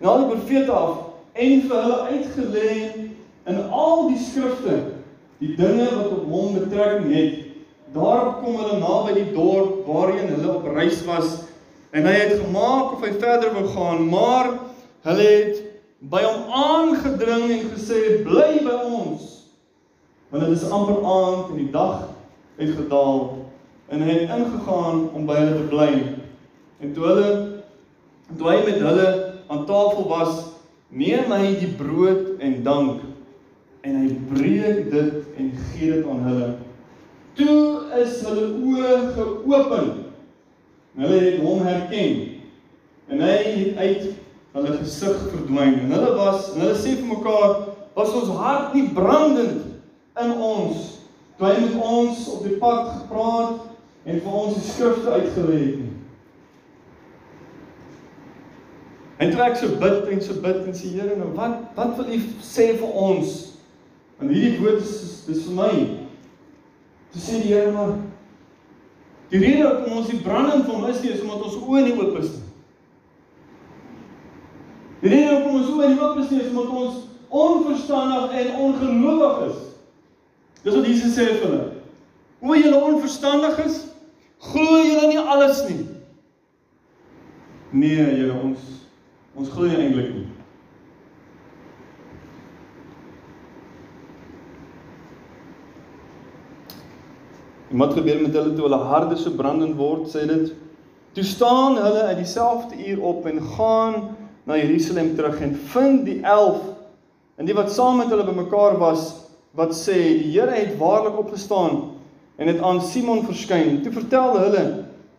[0.00, 0.98] En al die profete af
[1.32, 2.72] en vir hulle uitgelê
[3.48, 4.80] in al die skrifte
[5.40, 7.38] die dinge wat op hom betrekking het.
[7.94, 11.38] Daar kom hulle naby die dorp waarheen hulle op reis was
[11.90, 14.52] en hy het gemaak of hy verder wou gaan, maar
[15.06, 15.62] hulle het
[16.10, 19.26] by hom aangedring en gesê bly by ons.
[20.30, 22.06] Want dit is amper aand en die dag
[22.60, 23.22] het gedaal
[23.90, 25.90] en hy het ingegaan om by hulle te bly.
[26.80, 27.30] En toe hulle
[28.38, 29.08] toe hy met hulle
[29.50, 30.44] aan tafel was,
[30.94, 33.02] neem hy die brood en dank
[33.82, 36.50] en hy breek dit en gee dit aan hulle.
[37.38, 37.58] Toe
[37.98, 39.90] is hulle oë geopen.
[40.98, 42.16] Hulle het hom herken.
[43.10, 44.06] En hy het uit
[44.52, 45.76] hulle gesig verdwyn.
[45.84, 47.58] En hulle was, en hulle sê vir mekaar,
[47.94, 49.68] was ons hart nie brandend
[50.20, 51.00] in ons
[51.40, 53.62] toe hy met ons op die pad gepraat
[54.04, 55.94] en vir ons die skrifte uitgelê het nie.
[59.20, 62.12] En toe ek so bid en so bid en sê Here, nou wat wat wil
[62.12, 63.32] U sê vir ons?
[64.20, 65.72] En hierdie woord is dis vir my.
[67.14, 67.96] Toe sê die Here maar
[69.30, 72.16] die rede hoekom ons die branding van is nie is omdat ons oë nie oop
[72.18, 72.46] is nie.
[75.00, 76.96] Die rede hoekom ons oë nie oop is nie is omdat ons
[77.30, 79.60] onverstandig en ongelowig is.
[80.64, 81.68] Dis wat Jesus sê vir hulle.
[82.40, 83.78] Hoe julle onverstandig is,
[84.50, 85.84] glo julle nie alles nie.
[87.70, 88.68] Nee, julle ons
[89.38, 90.26] ons glo nie eintlik nie.
[97.70, 100.50] Wat gebeur met hulle toe hulle harte so brandend word, sê dit.
[101.14, 103.94] Toe staan hulle uit dieselfde uur op en gaan
[104.46, 106.60] na Jerusalem terug en vind die 11
[107.38, 109.08] en die wat saam met hulle bymekaar was
[109.58, 111.80] wat sê die Here het waarlik opgestaan
[112.40, 113.80] en het aan Simon verskyn.
[113.84, 114.64] Toe vertel hulle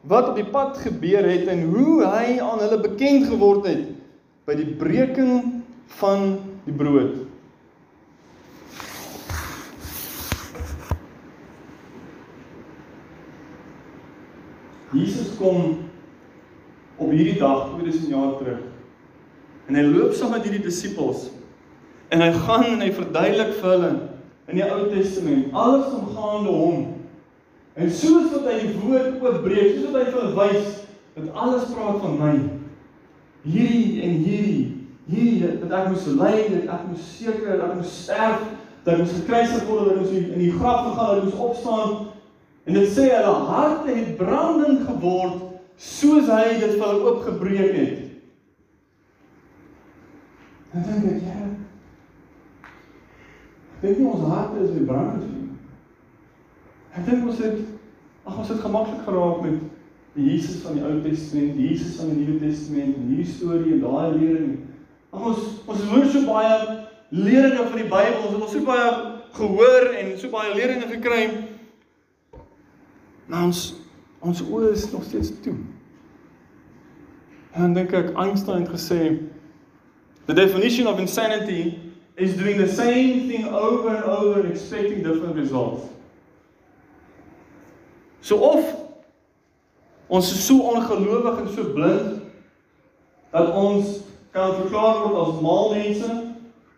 [0.09, 3.83] wat op die pad gebeur het en hoe hy aan hulle bekend geword het
[4.47, 5.61] by die breking
[5.99, 6.33] van
[6.65, 7.30] die brood.
[15.01, 15.77] Jesus kom
[17.01, 18.63] op hierdie dag 2000 jaar terug.
[19.67, 21.29] En hy loop saam met hierdie disippels
[22.11, 23.91] en hy gaan en hy verduidelik vir hulle
[24.51, 26.81] in die Ou Testament alles omgaande hom.
[27.79, 30.73] En soos wat hy die woord oopbreek, soos wat hy vir wys
[31.15, 32.33] dat alles praat van my.
[33.47, 34.65] Hierdie en hierdie,
[35.07, 38.43] hierdie dat ek moes ly, dat ek moes seker, dat ek moes sterf,
[38.83, 41.45] dat ek moes gekruisig word, dat ek moes in die graf gegaan, dat ek moes
[41.47, 41.95] opstaan.
[42.65, 45.47] En dit sê hulle harte het brandend geword
[45.81, 48.01] soos hy dit vir hulle oopgebreek het.
[50.71, 51.41] En dan dink ek, ja,
[53.81, 55.47] Dink nie ons harte is weer brandend nie.
[56.93, 57.61] Ek dink ons het
[58.29, 59.55] ag ons het gemaklik geraak met
[60.13, 63.73] die Jesus van die Ou Testament, die Jesus van die Nuwe Testament, en hierdie storie
[63.73, 64.51] en daai lering.
[65.09, 66.59] Ag ons ons hoor so baie
[67.09, 68.91] leringe van die Bybel, ons het so baie
[69.39, 71.23] gehoor en so baie leringe gekry.
[73.31, 73.59] Maar ons
[74.21, 75.55] ons oë is nog steeds toe.
[77.57, 78.99] En dink ek Einstein het gesê
[80.27, 81.79] the definition of insanity
[82.19, 85.87] is doing the same thing over and over and expecting different results.
[88.21, 88.75] So of
[90.07, 92.21] ons is so ongelowig en so blind
[93.31, 93.97] dat ons
[94.35, 96.09] kan verklaar word as maalmense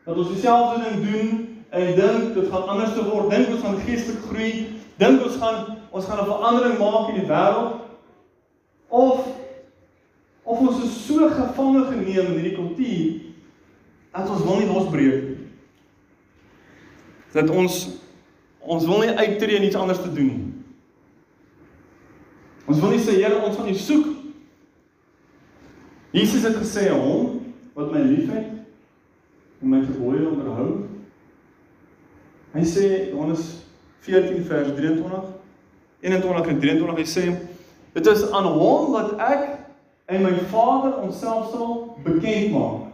[0.05, 1.29] dat ons dieselfde ding doen
[1.73, 4.51] en dink dit gaan anders te word, dink ons gaan geestelik groei,
[5.01, 7.81] dink ons gaan ons gaan 'n verandering maak in die wêreld
[8.89, 9.27] of
[10.43, 13.21] of ons is so gevange geneem in hierdie kultuur
[14.11, 15.37] dat ons wil nie losbreek nie.
[17.33, 17.87] Dat ons
[18.59, 20.53] ons wil nie uittreë en iets anders te doen nie.
[22.65, 24.07] Ons wil nie sê Here, ons gaan U soek.
[26.13, 27.39] Jesus het gesê hom
[27.73, 28.49] wat my liefhet
[29.61, 30.87] en my gebooie onderhou.
[32.53, 33.47] Hy sê Johannes
[34.05, 35.32] 14 vers 23
[36.03, 37.25] 21 en 23 hy sê
[37.93, 39.43] dit is aan hom wat ek
[40.11, 42.91] en my Vader onsself sal bekend maak.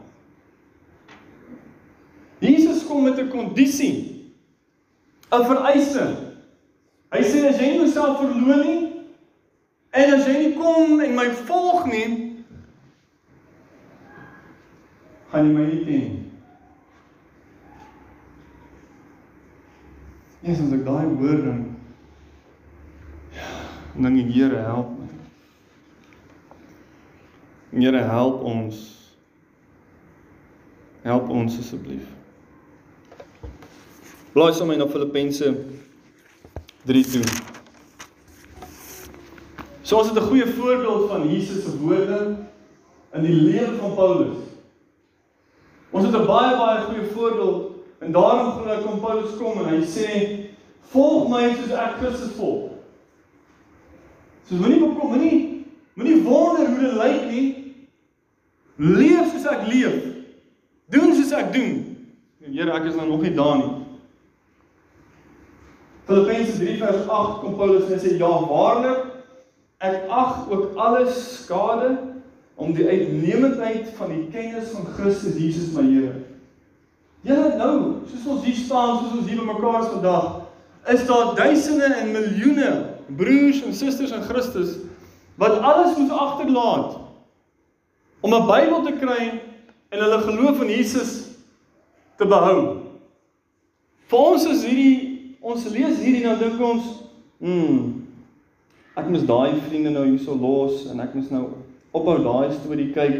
[2.39, 4.19] Jesus kom met 'n kondisie.
[5.31, 6.05] 'n vereiste.
[7.13, 8.85] Hy sê as jy jouself verloon nie
[9.91, 12.09] en as jy nie kom en my volg nie,
[15.31, 16.15] gaan jy my nie ken.
[20.45, 21.68] Jesus, ek daai woord
[24.01, 25.07] dan dan die Here help my.
[27.81, 28.97] Here help ons.
[31.01, 32.07] Help ons asseblief.
[34.33, 35.51] Blaai sommer na Filippense
[36.87, 37.23] 3 toe.
[39.83, 42.35] So ons het 'n goeie voorbeeld van Jesus se woorde
[43.13, 44.37] in die lewe van Paulus.
[45.89, 49.65] Ons het 'n baie baie goeie voorbeeld en daarom glo ek kom Paulus kom en
[49.75, 50.07] hy sê
[50.91, 52.78] volg my soos ek Christus volg.
[54.49, 57.49] So moenie bekom, moenie moenie wonder hoe dit lyk nie.
[58.81, 59.99] Leef soos ek leef.
[60.89, 61.75] Doen soos ek doen.
[62.41, 63.75] En Here, ek is nou nog nie daar nie.
[66.09, 69.05] Filippense 3 vers 8 kom Paulus en sê ja waarlik
[69.85, 71.91] ek ag ook alles skade
[72.57, 76.15] om die uitnemendheid van die kennis van Christus Jesus my Here.
[77.21, 77.75] Julle nou,
[78.09, 80.31] soos ons hier staan, soos ons hier bymekaar is vandag,
[80.89, 82.71] is daar duisende en miljoene
[83.17, 84.77] broers en susters in Christus
[85.39, 86.97] wat alles moet agterlaat
[88.19, 89.41] om 'n Bybel te kry
[89.89, 91.27] en hulle geloof in Jesus
[92.17, 92.77] te behou.
[94.07, 96.83] Vir ons is hierdie ons lees hierdie nou dink ons,
[97.39, 98.03] hm,
[98.99, 101.45] ek moes daai vriende nou hierso los en ek moes nou
[101.95, 103.19] ophou daai storie kyk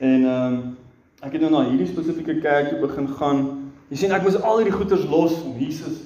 [0.00, 0.76] en ehm um,
[1.20, 3.40] ek het nou na hierdie spesifieke kerk toe begin gaan.
[3.90, 5.98] Jy sien ek moes al hierdie goeders los om Jesus.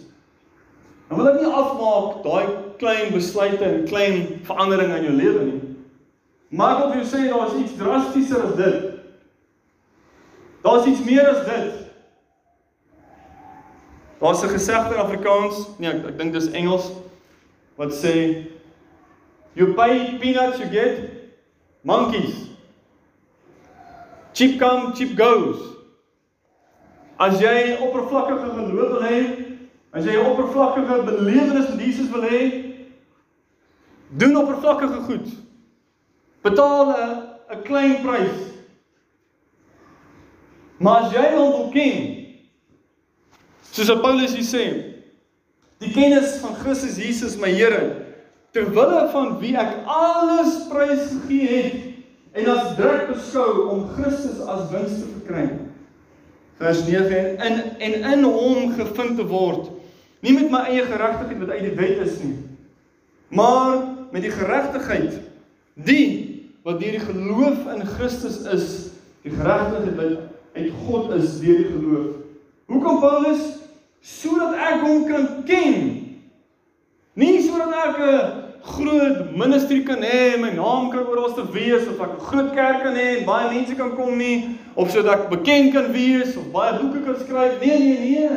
[1.09, 2.47] Nou wil ek nie afmaak daai
[2.85, 5.61] klein besluite en klein veranderinge in jou lewe nie.
[6.53, 8.91] Maar ek wil vir jou sê daar is iets drastischer as dit.
[10.65, 11.81] Daar's iets meer as dit.
[14.21, 16.93] Daar's 'n gesegde in Afrikaans, nee, ek, ek dink dis Engels
[17.77, 18.47] wat sê
[19.55, 21.11] you pay peanuts you get
[21.83, 22.35] monkeys.
[24.33, 25.59] Cheap come, cheap goes.
[27.19, 29.19] As jy oppervlakkige geloof wil hê,
[29.93, 32.64] as jy 'n oppervlakkige belewenis met Jesus wil hê,
[34.09, 35.29] doen oppervlakkige goed.
[36.43, 38.55] Betaal 'n 'n klein prys.
[40.77, 42.27] Maar as jy hom wil ken,
[43.71, 44.65] soos Paulus hier sê,
[45.79, 48.05] die kennis van Christus Jesus my Here,
[48.55, 54.43] ter wille van wie ek alles prys gegee het en as druk beskou om Christus
[54.51, 55.47] as wins te verkry.
[56.59, 59.71] Vers 9 in en in hom gevind te word,
[60.23, 62.37] nie met my eie geregtigheid wat uit die wet is nie,
[63.35, 65.19] maar met die geregtigheid
[65.75, 66.07] die
[66.63, 68.67] wat deur die geloof in Christus is,
[69.27, 70.21] die geregtigheid wat
[70.55, 72.13] uit God is deur die geloof.
[72.71, 73.43] Hoekom Paulus
[74.05, 75.81] sodat ek hom kan ken?
[77.19, 82.01] Nie sodat ek 'n groot ministerie kan hê, my naam kan oral te wees of
[82.01, 85.29] ek 'n groot kerk kan hê en baie mense kan kom nie of sodat ek
[85.31, 87.59] bekend kan wees of baie boeke kan skryf.
[87.61, 88.31] Nee, nee, nee.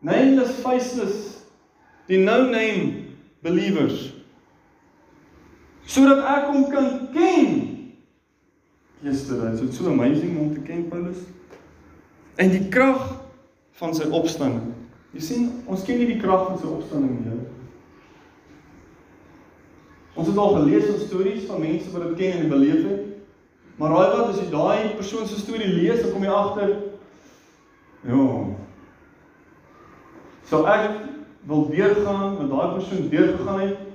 [0.00, 1.46] Nameless faceless
[2.06, 4.13] die no name believers.
[5.86, 7.48] Sodat ek hom kan ken.
[9.04, 11.26] Yesterday, so it's so amazing om te ken Paulus.
[12.40, 13.02] En die krag
[13.76, 14.72] van sy opstanding.
[15.14, 17.42] Jy sien, ons ken nie die krag van sy opstanding nie.
[20.14, 23.06] Ons het al gelees van stories van mense wat dit ken en beleef het.
[23.76, 26.74] Maar raai wat as jy daai persoon se storie lees, dan kom jy agter
[28.04, 28.26] ja.
[30.48, 31.00] So ek
[31.48, 33.93] wil deurgaan met daai persoon deurgegaan het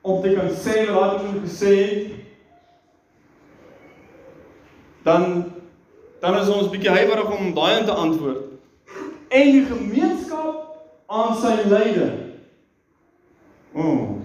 [0.00, 2.06] om te kan sê wat daai persoon gesê het.
[5.02, 5.52] Dan
[6.20, 8.44] dan is ons bietjie huiwerig om daai in te antwoord.
[9.28, 10.64] En die gemeenskap
[11.06, 12.08] aan sy lyde.
[13.72, 14.18] O, oh,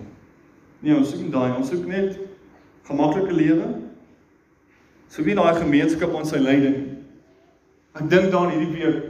[0.84, 2.18] Nee, ons soek nie daai, ons soek net
[2.90, 3.70] gemaklike lewe.
[5.14, 6.76] Soek nie daai gemeenskap aan sy lyding.
[7.96, 9.06] Ek dink daaraan hierdie week.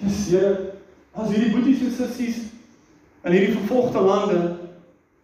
[0.00, 0.70] Jesus,
[1.12, 2.38] as hierdie boeties en sissies
[3.24, 4.38] in hierdie vervolgde lande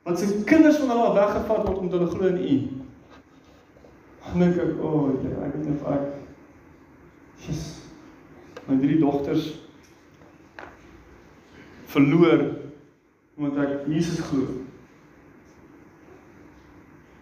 [0.02, 2.58] wat se kinders van hulle weggevat word omdat hulle glo in U.
[4.38, 6.08] Dink ek, o, oh, ek weet nie of ek
[7.40, 7.76] Jesus
[8.68, 9.48] my drie dogters
[11.90, 12.44] verloor
[13.40, 14.60] omdat ek Jesus glo.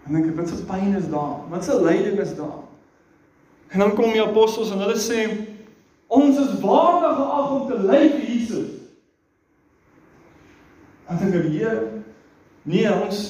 [0.06, 1.44] En dink ek, wat se pyn is daar?
[1.52, 2.64] Wat se lyding is daar?
[3.68, 5.26] En dan kom die apostels en hulle sê
[6.08, 8.70] ons is waardig geag om te ly vir Jesus.
[11.08, 11.80] En dink ek, Heer,
[12.68, 13.26] nee, ons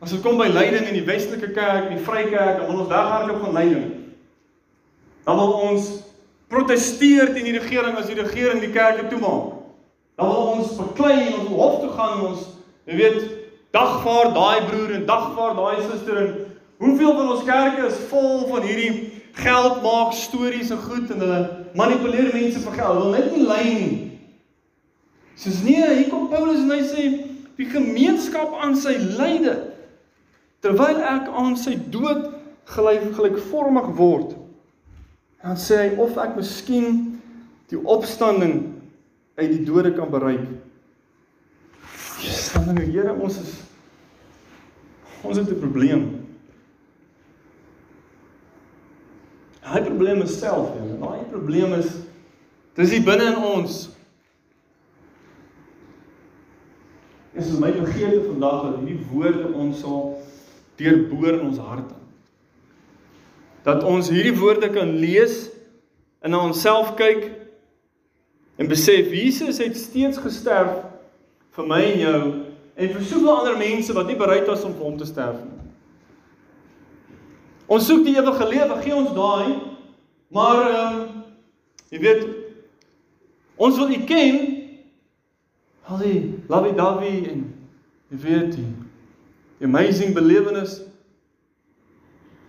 [0.00, 2.88] as dit kom by lyding in die Westelike Kerk, in die Vrykerk, dan wil ons
[2.88, 3.88] weghardloop van lyding.
[5.26, 5.90] Dan wil ons
[6.50, 9.60] protesteer teen die regering as die regering die kerke toemaak.
[10.18, 12.48] Dan wil ons beklei en ons hof toe gaan en ons
[12.88, 13.20] jy weet
[13.76, 16.32] dagvaar daai broer en dagvaar daai suster en
[16.80, 21.40] hoeveel van ons kerke is vol van hierdie geld maak stories en goed en hulle
[21.78, 22.88] manipuleer mense vir geld.
[22.88, 23.98] Hulle wil net nie ly nie.
[25.38, 27.04] Soos nee, hier kom Paulus en hy sê
[27.60, 29.56] die gemeenskap aan sy lyde
[30.64, 32.30] terwyl ek aan sy dood
[32.70, 34.34] gelyk gelykvormig word.
[35.40, 37.20] Dan sê hy of ek miskien
[37.72, 38.62] die opstanding
[39.40, 40.44] uit die dode kan bereik.
[42.20, 43.54] Jesus, dan die Here, ons is
[45.24, 46.04] ons het 'n probleem.
[49.60, 50.96] Daai probleem is self, ja.
[50.96, 51.88] Daai probleem is
[52.74, 53.88] dis hier binne in ons.
[57.40, 60.00] Dit is my begeerte vandag dat hierdie woorde ons sal
[60.76, 61.94] deurboor in ons harte.
[63.64, 65.46] Dat ons hierdie woorde kan lees
[66.20, 67.30] en na onsself kyk
[68.60, 70.82] en besef Jesus het steeds gesterf
[71.56, 72.20] vir my en jou
[72.76, 75.64] en vir soveel ander mense wat nie bereid was om vir hom te sterf nie.
[77.72, 79.56] Ons soek die ewige lewe, gee ons daai.
[80.28, 81.24] Maar ehm um,
[81.88, 82.28] jy weet
[83.56, 84.40] ons wil U ken.
[85.88, 86.20] Al die
[86.50, 87.42] lovey dovey en
[88.10, 90.80] jy weet die amazing belewenis.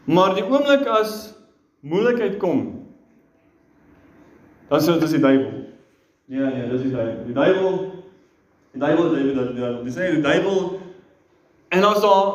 [0.09, 1.33] Maar die oomblik as
[1.85, 2.63] moeilikheid kom,
[4.71, 5.57] dan sê dit is die duiwel.
[6.31, 7.25] Nee nee, dis die duiwel.
[7.27, 7.79] Die duiwel
[8.71, 9.83] die duiwel, die duiwel, die duiwel.
[9.83, 10.79] Dis die duiwel.
[11.69, 12.33] En as daar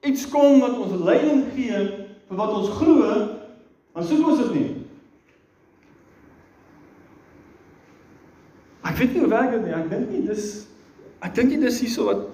[0.00, 1.80] iets kom wat ons leiding gee
[2.28, 3.08] vir wat ons glo,
[3.94, 4.68] dan soek ons dit nie.
[8.88, 9.76] Ek weet nie hoe werk dit nie.
[9.76, 10.46] Ek dink nie dis
[11.24, 12.26] ek dink nie dis hierso wat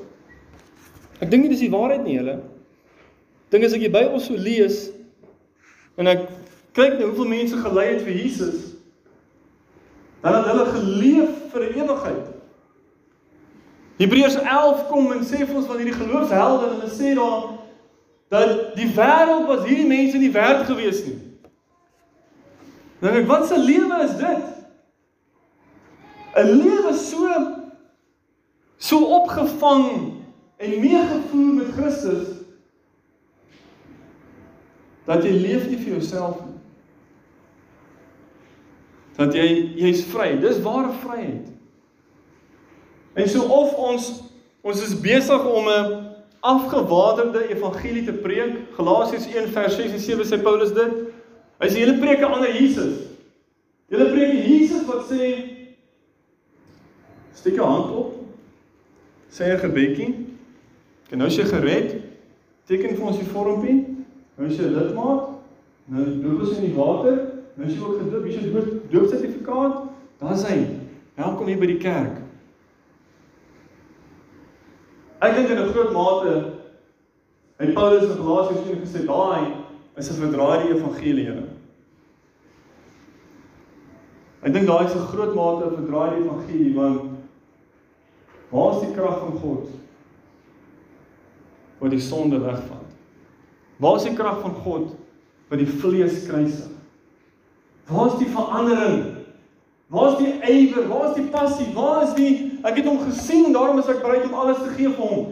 [1.23, 2.41] ek dink nie dis die waarheid nie, julle.
[3.55, 4.89] Dink as ek die Bybel so lees
[6.01, 6.27] en ek
[6.75, 8.73] kyk na hoeveel mense gelei het vir Jesus,
[10.25, 12.31] dan het hulle geleef vir ewigheid.
[14.01, 17.53] Hebreërs 11 kom en sê vir ons van hierdie geloofshelde en hulle sê daar
[18.35, 21.21] dat die wêreld was hierdie mense nie werd gewees nie.
[23.05, 24.45] Dan ek wat 'n lewe is dit?
[26.35, 27.64] 'n Lewe so
[28.77, 30.13] so opgevang
[30.57, 32.29] en meegevoer met Christus
[35.05, 36.55] dat jy leef nie vir jouself nie.
[39.19, 39.47] Dat jy
[39.79, 40.33] jy's vry.
[40.41, 41.51] Dis ware vryheid.
[43.15, 44.11] En so of ons
[44.65, 48.57] ons is besig om 'n afgewaterde evangelie te preek.
[48.77, 50.93] Galasiërs 1 vers 6 en 7 sê Paulus dit.
[51.61, 53.05] Hy sê julle preek 'n ander Jesus.
[53.89, 55.21] Julle preek 'n Jesus wat sê
[57.33, 58.24] steek jou hand op.
[59.35, 60.15] Sê 'n gebedjie.
[61.11, 61.97] En nou as jy gered,
[62.67, 63.79] teken vir ons die vormpie.
[64.37, 65.29] Nou as jy lidmaat,
[65.91, 67.17] nou doop ons in die water,
[67.55, 69.83] nou as jy ook gedoop, hier is doop doopsertifikaat,
[70.21, 70.59] dan is hy.
[71.19, 72.23] Welkom hier by die kerk.
[75.21, 76.53] Ek dink in 'n groot mate
[77.59, 79.55] het Paulus in Galasiërs 1 gesê daai
[79.97, 81.29] is 'n verdraaide evangelie.
[84.43, 87.14] Ek dink daai is 'n groot mate 'n verdraaide evangelie want
[88.55, 89.73] waar is die krag van God
[91.83, 92.93] wat die sonde wegvat?
[93.83, 94.95] Waar is die krag van God
[95.51, 96.71] wat die vlees kruisig?
[97.91, 99.03] Waar is die verandering?
[99.93, 100.87] Waar is die ywer?
[100.89, 101.67] Waar is die passie?
[101.75, 104.89] Waar is die Ek het hom gesien, daarom is ek bereid om alles te gee
[104.89, 105.25] vir hom.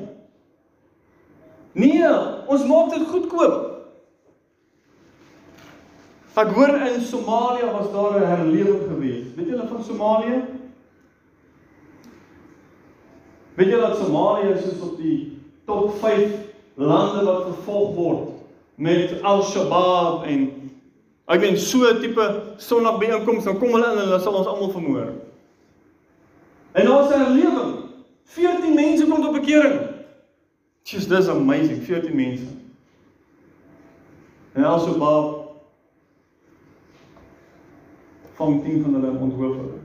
[1.73, 2.09] Nee,
[2.53, 3.55] ons maak dit goedkoop.
[6.43, 9.33] Ek hoor in Somalië was daar 'n herlewing gewees.
[9.37, 10.43] Weet julle van Somalië?
[13.55, 16.31] Weet julle dat Somalië is op die top 5
[16.75, 18.29] lande wat vervolg word
[18.75, 20.47] met Al-Shabaab en
[21.27, 22.25] ek meen so 'n tipe
[22.57, 25.13] sonnagbyeenkoms dan kom hulle in en hulle sal ons almal vermoor.
[26.73, 27.75] En daar's 'n herlewing.
[28.25, 29.81] 14 mense kom tot bekering.
[30.83, 32.45] Jesus, dis amazing, 14 mense.
[34.53, 35.43] En also Bob
[38.35, 39.81] van 10 van hulle onthoof hulle.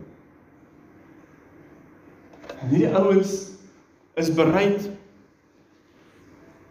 [2.62, 3.57] En hierdie ouens
[4.18, 4.90] is bereid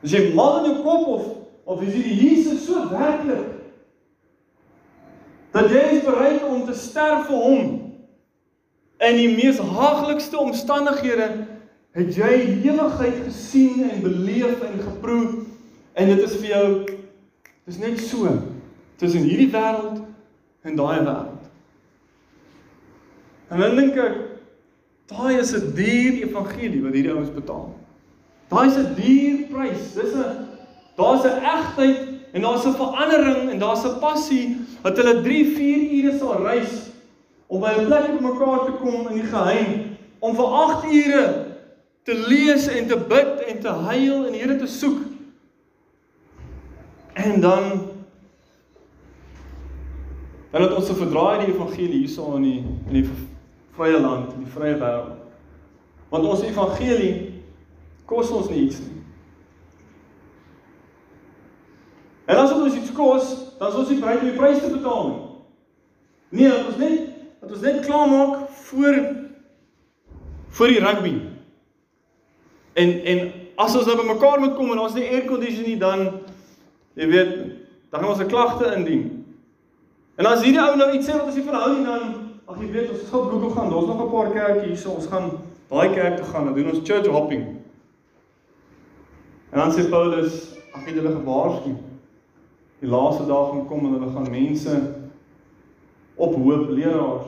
[0.03, 1.26] as jy mal in jou kop of
[1.66, 3.55] of is hierdie Jesus so werklik
[5.57, 7.74] dat jy is bereid om te sterf vir hom
[9.07, 11.30] in die mees haaglikste omstandighede
[11.97, 12.32] het jy
[12.68, 15.26] ewigheid gesien en beleef en geproe
[15.97, 16.68] en dit is vir jou
[17.66, 18.30] dis net so
[19.01, 20.03] tussen hierdie wêreld
[20.66, 21.49] en daai wêreld.
[23.49, 24.16] En dan dink ek
[25.07, 27.74] daai is 'n duur evangelie wat hierdie ouens betaal.
[28.48, 29.94] Daai is 'n duur prys.
[29.94, 30.46] Dis 'n
[30.96, 31.98] daar's 'n egtheid
[32.32, 36.90] en daar's 'n verandering en daar's 'n passie wat hulle 3, 4 ure sal reis
[37.46, 41.46] om by 'n plek op mekaar te kom in die geheim om vir 8 ure
[42.02, 44.98] te lees en te bid en te huil en die Here te soek.
[47.14, 47.94] En dan
[50.50, 53.09] dan het ons 'n verdraaide evangelie hierso in die in die
[53.77, 55.16] vrye land, in die vrye wêreld.
[56.09, 57.43] Want ons evangelie
[58.07, 59.03] kos ons nie iets nie.
[62.27, 65.09] En as ons iets kos, dan is ons nie bereid om die prys te betaal
[65.09, 65.22] nie.
[66.29, 68.99] Nee, ons net dat ons net klaar maak voor
[70.57, 71.12] voor die rugby.
[72.81, 73.20] En en
[73.57, 76.07] as ons nou bymekaar moet kom en ons nie air conditioning dan
[76.97, 77.35] jy weet,
[77.93, 79.05] dan gaan ons 'n klagte indien.
[80.16, 82.70] En as hierdie ou nou iets sê wat ons nie verhou nie dan ag jy
[82.70, 85.30] weet, ons gaan Google gaan, daar's nog 'n paar kerke hier, so ons gaan
[85.68, 87.57] daai kerk toe gaan en doen ons church hopping.
[89.51, 91.74] En dan sê Paulus, ag het hulle gewaarsku.
[92.78, 94.94] Die laaste dae gaan kom en hulle gaan mense
[96.14, 97.26] ophoop leraars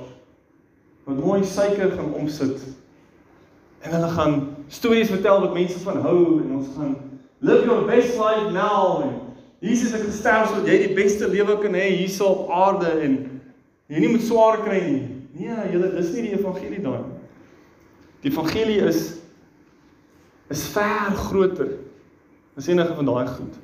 [1.04, 2.60] wat mooi suiker gaan omsit.
[3.80, 6.96] En hulle gaan stories vertel wat mense van hou en ons gaan
[7.38, 9.04] live your best life now
[9.58, 13.16] Jesus het gesterf sodat jy die beste lewe kan hê hierso op aarde en
[13.88, 15.04] jy nie moet swaar kry nie.
[15.38, 17.18] Nee, julle, dis nie die evangelie daai nie.
[18.24, 19.02] Die evangelie is
[20.48, 21.74] is ver groter
[22.56, 23.58] as enige van daai goed.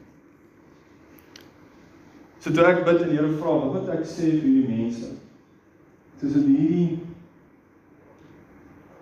[2.45, 5.14] So toe ek bid en die Here vra, wat moet ek sê vir hierdie mense?
[6.20, 7.01] Tussen hierdie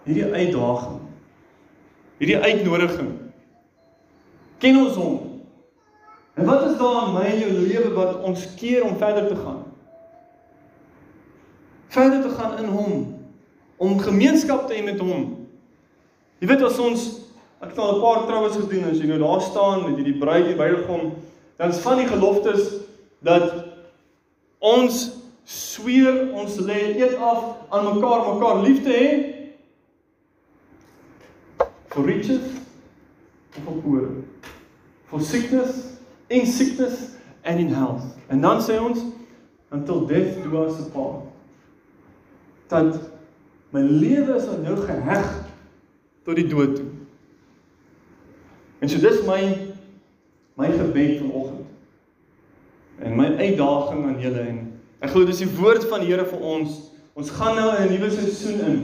[0.07, 1.03] hierdie uitdaging,
[2.23, 3.11] hierdie uitnodiging.
[4.63, 5.19] Ken ons hom?
[6.39, 9.37] En wat is daar in my en jou lewe wat ons keer om verder te
[9.43, 9.61] gaan?
[11.93, 13.03] Verder te gaan in hom,
[13.77, 15.27] om gemeenskap te hê met hom.
[16.41, 17.09] Jy weet as ons
[17.63, 20.47] ek het al 'n paar troues gedoen as jy nou daar staan met hierdie bruid
[20.47, 21.13] hier bygekom,
[21.57, 22.81] dan is van die geloftes
[23.23, 23.65] dat
[24.59, 25.11] ons
[25.45, 29.09] sweer ons lê eet af aan mekaar mekaar lief te hê
[31.91, 32.43] for riches
[33.57, 34.09] of for poor
[35.11, 39.03] for sickness in sickness and in health en dan sê ons
[39.71, 41.32] until death do us apart
[42.73, 42.99] dat
[43.73, 45.31] my lewe is aan jou geheg
[46.27, 46.89] tot die dood toe
[48.83, 49.41] en so dis my
[50.59, 51.63] my gebed vanoggend
[53.03, 54.61] en my uitdaging aan julle en
[55.03, 56.75] ek glo dis die woord van die Here vir ons.
[57.19, 58.77] Ons gaan nou 'n nuwe seisoen in.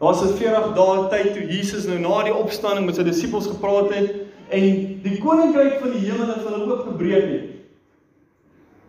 [0.00, 3.94] Daar's 'n 40 dae tyd toe Jesus nou na die opstanding met sy disippels gepraat
[3.94, 4.10] het
[4.48, 7.48] en die koninkryk van die hemel het hulle oopgebreek het.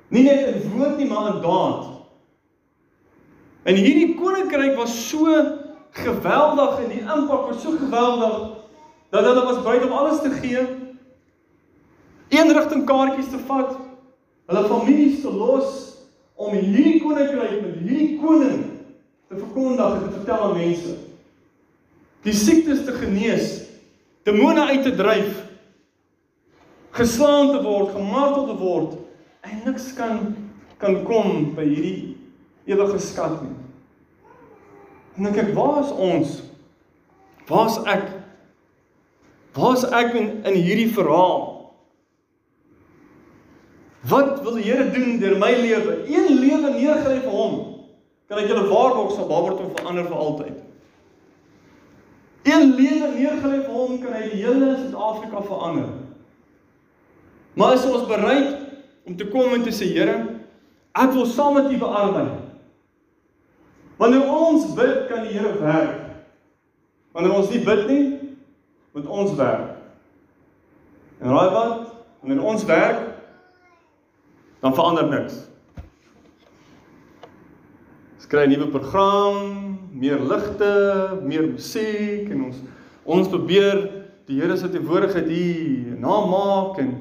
[0.09, 2.02] Nie net in woord nie, maar in daad.
[3.63, 5.29] En hierdie koninkryk was so
[5.95, 8.35] geweldig en die impak was so geweldig
[9.13, 10.63] dat hulle was bereid om alles te gee.
[12.33, 13.75] Een rigting kaartjies te vat,
[14.49, 15.79] hulle families te los
[16.35, 18.63] om hierdie koninkryk met hierdie koning
[19.29, 20.97] te verkondig en te vertel aan mense.
[22.23, 23.61] Die siektes te genees,
[24.27, 25.39] demone uit te dryf,
[26.95, 28.99] geslaan te word, gemartel te word
[29.43, 30.33] en niks kan
[30.83, 32.12] kan kom by hierdie
[32.65, 33.55] ewige skat nie.
[35.17, 36.37] En ek kyk, waar is ons?
[37.49, 38.07] Waar's ek?
[39.53, 41.51] Waar's ek in in hierdie verhaal?
[44.09, 46.01] Wat wil die Here doen deur my lewe?
[46.09, 47.59] Een lewe neergelê vir hom.
[48.27, 50.57] Kan ek julle waarborg sal Barberton verander vir altyd.
[52.43, 55.91] Een lewe neergelê vir hom kan hy die hele Suid-Afrika verander.
[57.55, 58.57] Maar is ons bereid
[59.07, 60.17] om te kom en te sê Here,
[60.97, 62.25] ek wil saam met U bearbei.
[64.03, 65.99] Wanneer ons bid, kan die Here werk.
[67.15, 68.05] Wanneer ons nie bid nie,
[68.91, 69.77] moet ons werk.
[71.23, 71.93] En raai wat?
[72.19, 73.05] Wanneer ons werk,
[74.59, 75.37] dan verander niks.
[78.17, 80.73] Ons kry 'n nuwe program, meer ligte,
[81.23, 82.59] meer musiek en ons
[83.05, 86.91] ons probeer die Here se teenwoordigheid hier namaak en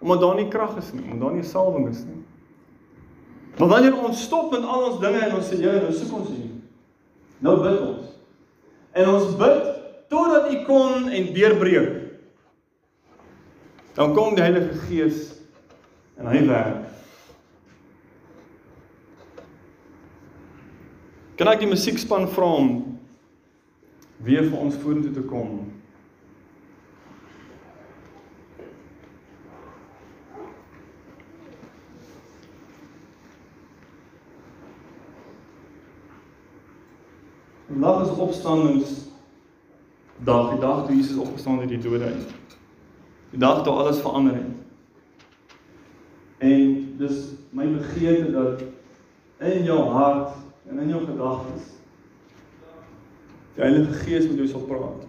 [0.00, 2.25] omdat daar nie krag is nie, omdat daar nie salwing is nie.
[3.56, 6.32] Maar wanneer ons stop met al ons dinge en ons sê Here, nou soek ons
[6.32, 6.42] U.
[7.44, 8.10] Nou bid ons.
[8.96, 9.62] En ons bid
[10.12, 11.94] totdat U kom en deurbreek.
[13.96, 15.22] Dan kom die Heilige Gees
[16.20, 16.84] en hy werk.
[21.36, 22.70] Kan ek die musiekspan vra om
[24.24, 25.58] weer vir ons vorentoe te kom?
[37.76, 38.90] Vandag is opstandings
[40.24, 42.30] dag, die dag toe Jesus opgestaan het uit die dode uit.
[43.30, 44.54] Die dag toe alles verander het.
[46.38, 47.18] En dis
[47.52, 48.64] my begeerte dat
[49.44, 51.68] in jou hart en in jou gedagtes
[53.58, 55.04] die Heilige Gees met jou sal praat.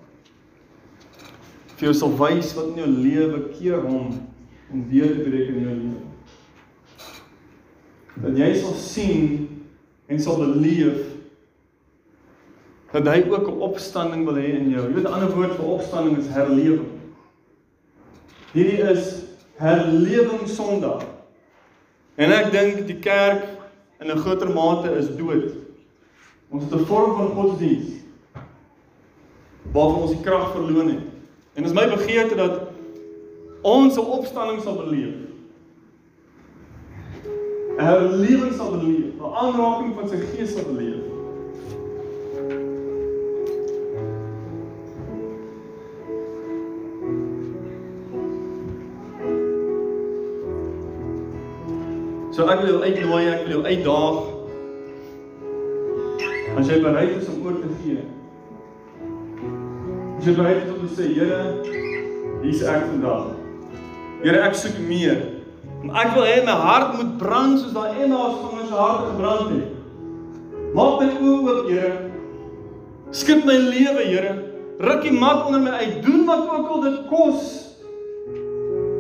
[1.78, 4.12] Vir jou sal wys wat in jou lewe keer hom
[4.76, 6.08] om weer te breek in jou lewe.
[8.28, 9.46] Dat jy sal sien
[10.12, 11.07] en sal beleef
[13.04, 14.88] dat hy ook 'n opstanding wil hê in jou.
[14.88, 16.88] Jy weet 'n ander woord vir opstanding is herlewing.
[18.52, 19.24] Hierdie is
[19.56, 21.04] herlewing Sondag.
[22.16, 23.44] En ek dink die kerk
[24.00, 25.54] in 'n groter mate is dood.
[26.50, 27.90] Ons het 'n vorm van godsdiens
[29.72, 31.04] waarvan ons die krag verloon het.
[31.54, 32.62] En dit is my begeerte dat
[33.62, 35.16] ons 'n opstanding sal beleef.
[37.78, 40.97] 'n Herlewing sal beleef, 'n aanraking van sy gees sal beleef.
[52.38, 54.18] So ek wil jou uitnooi, ek wil jou uitdaag.
[56.62, 58.04] As jy bereid is om oor te gee.
[60.20, 61.40] As jy bereid is om te sê, Here,
[62.44, 63.34] hier's ek vandag.
[64.22, 65.26] Here, ek soek meer.
[65.88, 69.74] Ek wil hê my hart moet brand soos daai Emmaus van ons hart gebrand het.
[70.78, 71.92] Maak my oë oop, Here.
[73.18, 74.40] Skep my lewe, Here.
[74.86, 76.04] Ruk die mat onder my uit.
[76.06, 77.54] Doen wat ook al dit kos.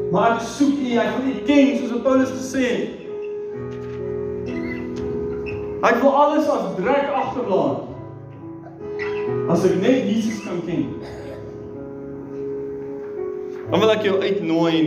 [0.10, 2.97] Maar ek soek U, ek wil U ken soos wat Paulus gesê het.
[5.86, 7.86] Ek wil alles as drek agterlaat.
[9.53, 10.88] As ek net Jesus kan ken.
[13.67, 14.78] Dan wil ek jou uitnooi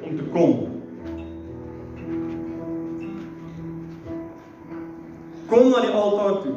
[0.00, 0.54] om te kom.
[5.50, 6.56] Kom na die altaar toe.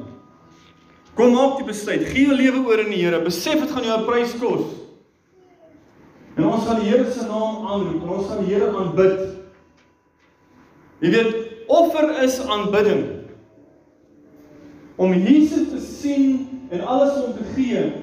[1.18, 2.06] Kom maak die besluit.
[2.14, 3.20] Gee jou lewe oor aan die Here.
[3.26, 4.66] Besef dit gaan jou 'n prys kos.
[6.38, 9.20] En ons gaan die Here se naam aanroep ons gaan die Here aanbid.
[11.02, 11.36] Jy weet,
[11.68, 13.13] offer is aanbidding.
[14.96, 17.94] Om Jesus te sien en alles om te gee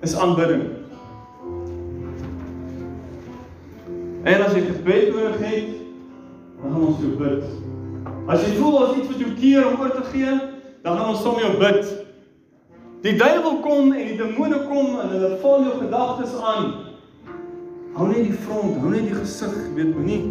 [0.00, 0.62] is aanbidding.
[4.22, 5.68] En as jy gebed nodig het,
[6.62, 7.44] dan gaan ons jou bid.
[8.30, 10.32] As jy voel as iets wat jou keer om oor te gee,
[10.82, 11.92] dan gaan ons saam jou bid.
[13.02, 16.68] Die duiwel kom en die demone kom en hulle val jou gedagtes aan.
[17.96, 20.22] Hou net die front, hou net die gesig, weet moenie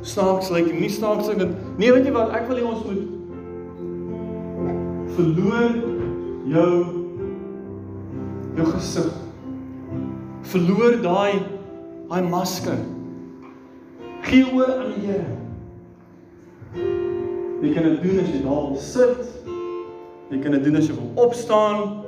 [0.00, 1.56] snaaks lyk like, nie snaaks lyk dit.
[1.76, 3.19] Nee, weet jy wat, ek wil hê ons moet
[5.20, 5.70] verloor
[6.48, 6.72] jou
[8.56, 9.12] jou gesig.
[10.50, 11.42] Verloor daai
[12.10, 12.78] daai masker.
[14.26, 15.36] Gee oor aan die Here.
[17.60, 19.20] Jy kan dit doen as jy daar wil sit.
[20.30, 22.00] Jy kan dit doen as jy wil opstaan.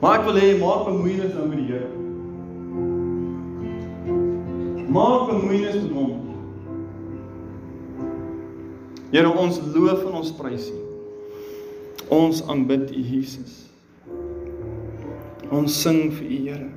[0.00, 1.90] Maar ek wil hê maak bemoeienis nou met die Here.
[4.94, 6.12] Maak bemoeienis met hom.
[9.14, 10.83] Here ons loof en ons prys U.
[12.08, 13.70] Ons aanbid U Jesus.
[15.50, 16.70] Ons sing vir U Here.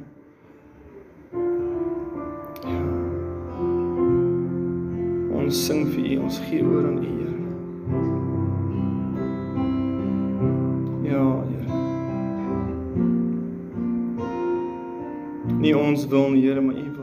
[2.63, 2.83] Ja.
[5.37, 7.37] Ons sing vir U, ons gee oor aan U Here.
[11.09, 11.69] Ja, Here.
[15.57, 16.96] Nie ons wil nie, Here, maar U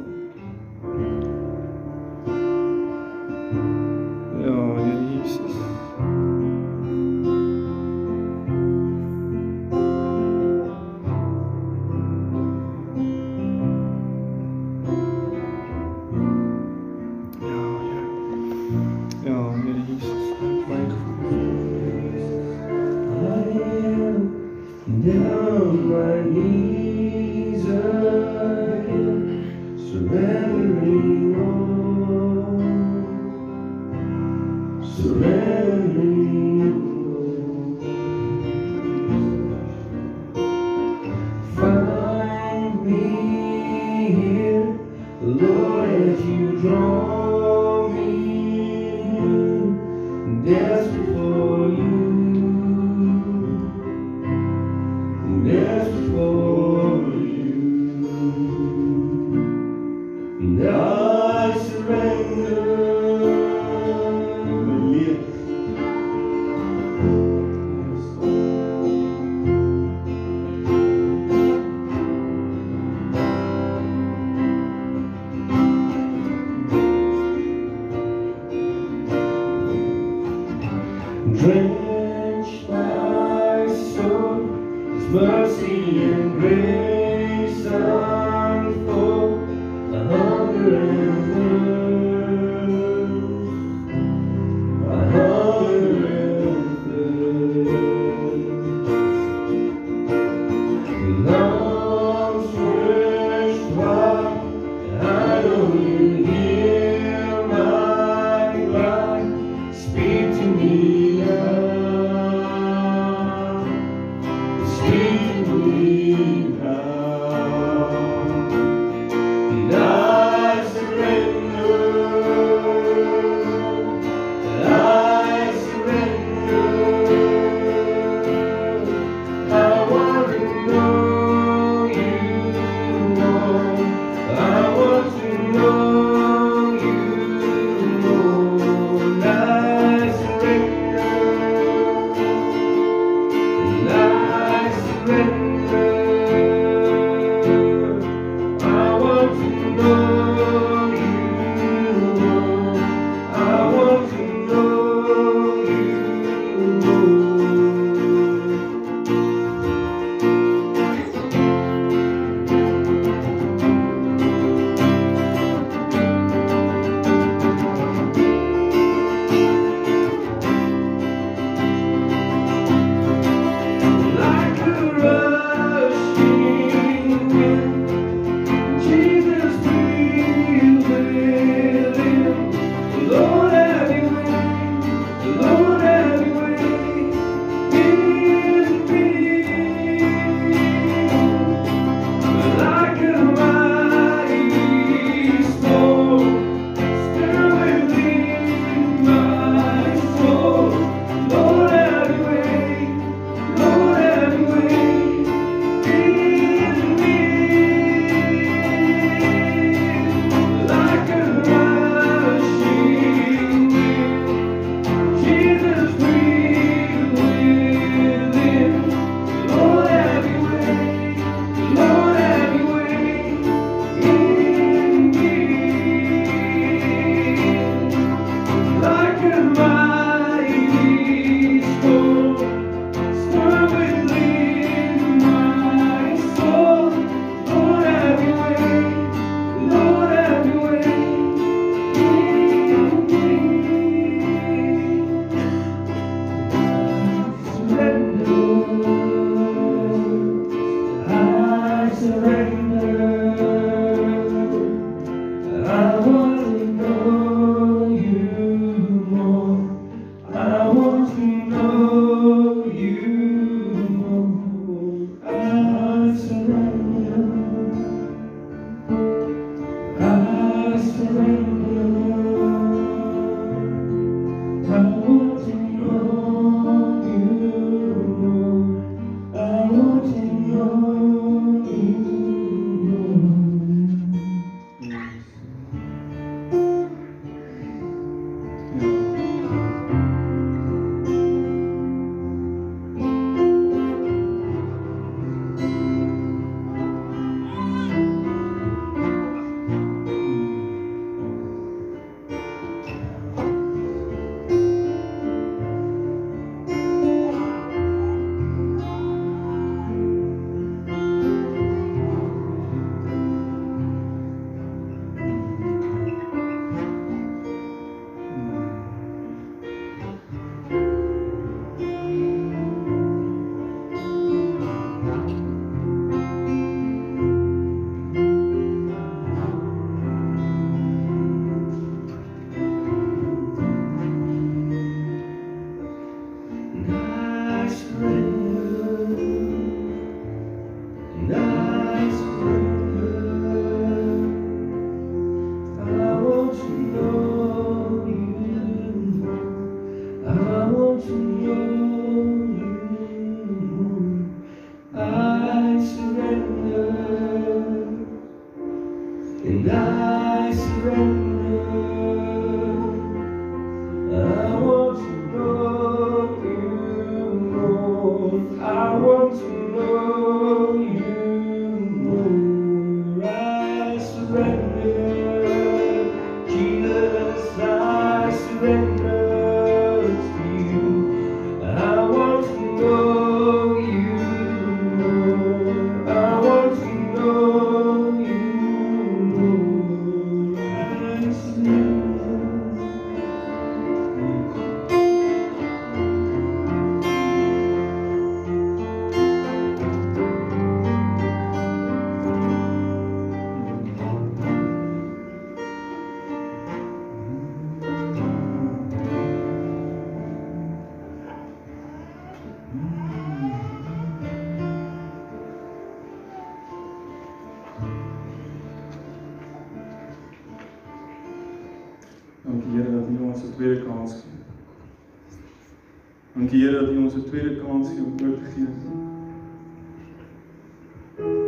[426.44, 428.66] Dankie Here dat U ons 'n tweede kans gee om oor te gee.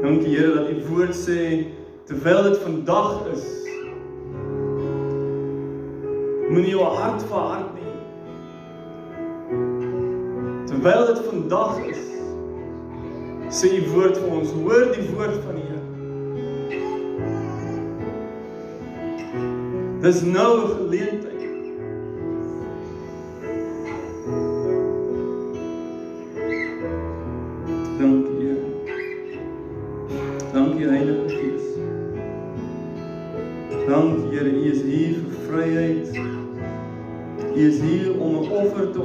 [0.02, 1.66] Dankie Here dat U woord sê
[2.04, 3.44] terwyl dit vandag is.
[6.48, 7.94] Moenie jou hart verhard nie.
[10.64, 12.04] Terwyl dit vandag is,
[13.48, 15.86] sê U woord vir ons, hoor die woord van die Here.
[20.00, 21.15] Dis nou 'n geleentheid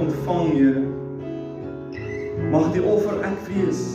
[0.02, 0.84] ontvang, Here.
[2.52, 3.91] Mag die offer ek wees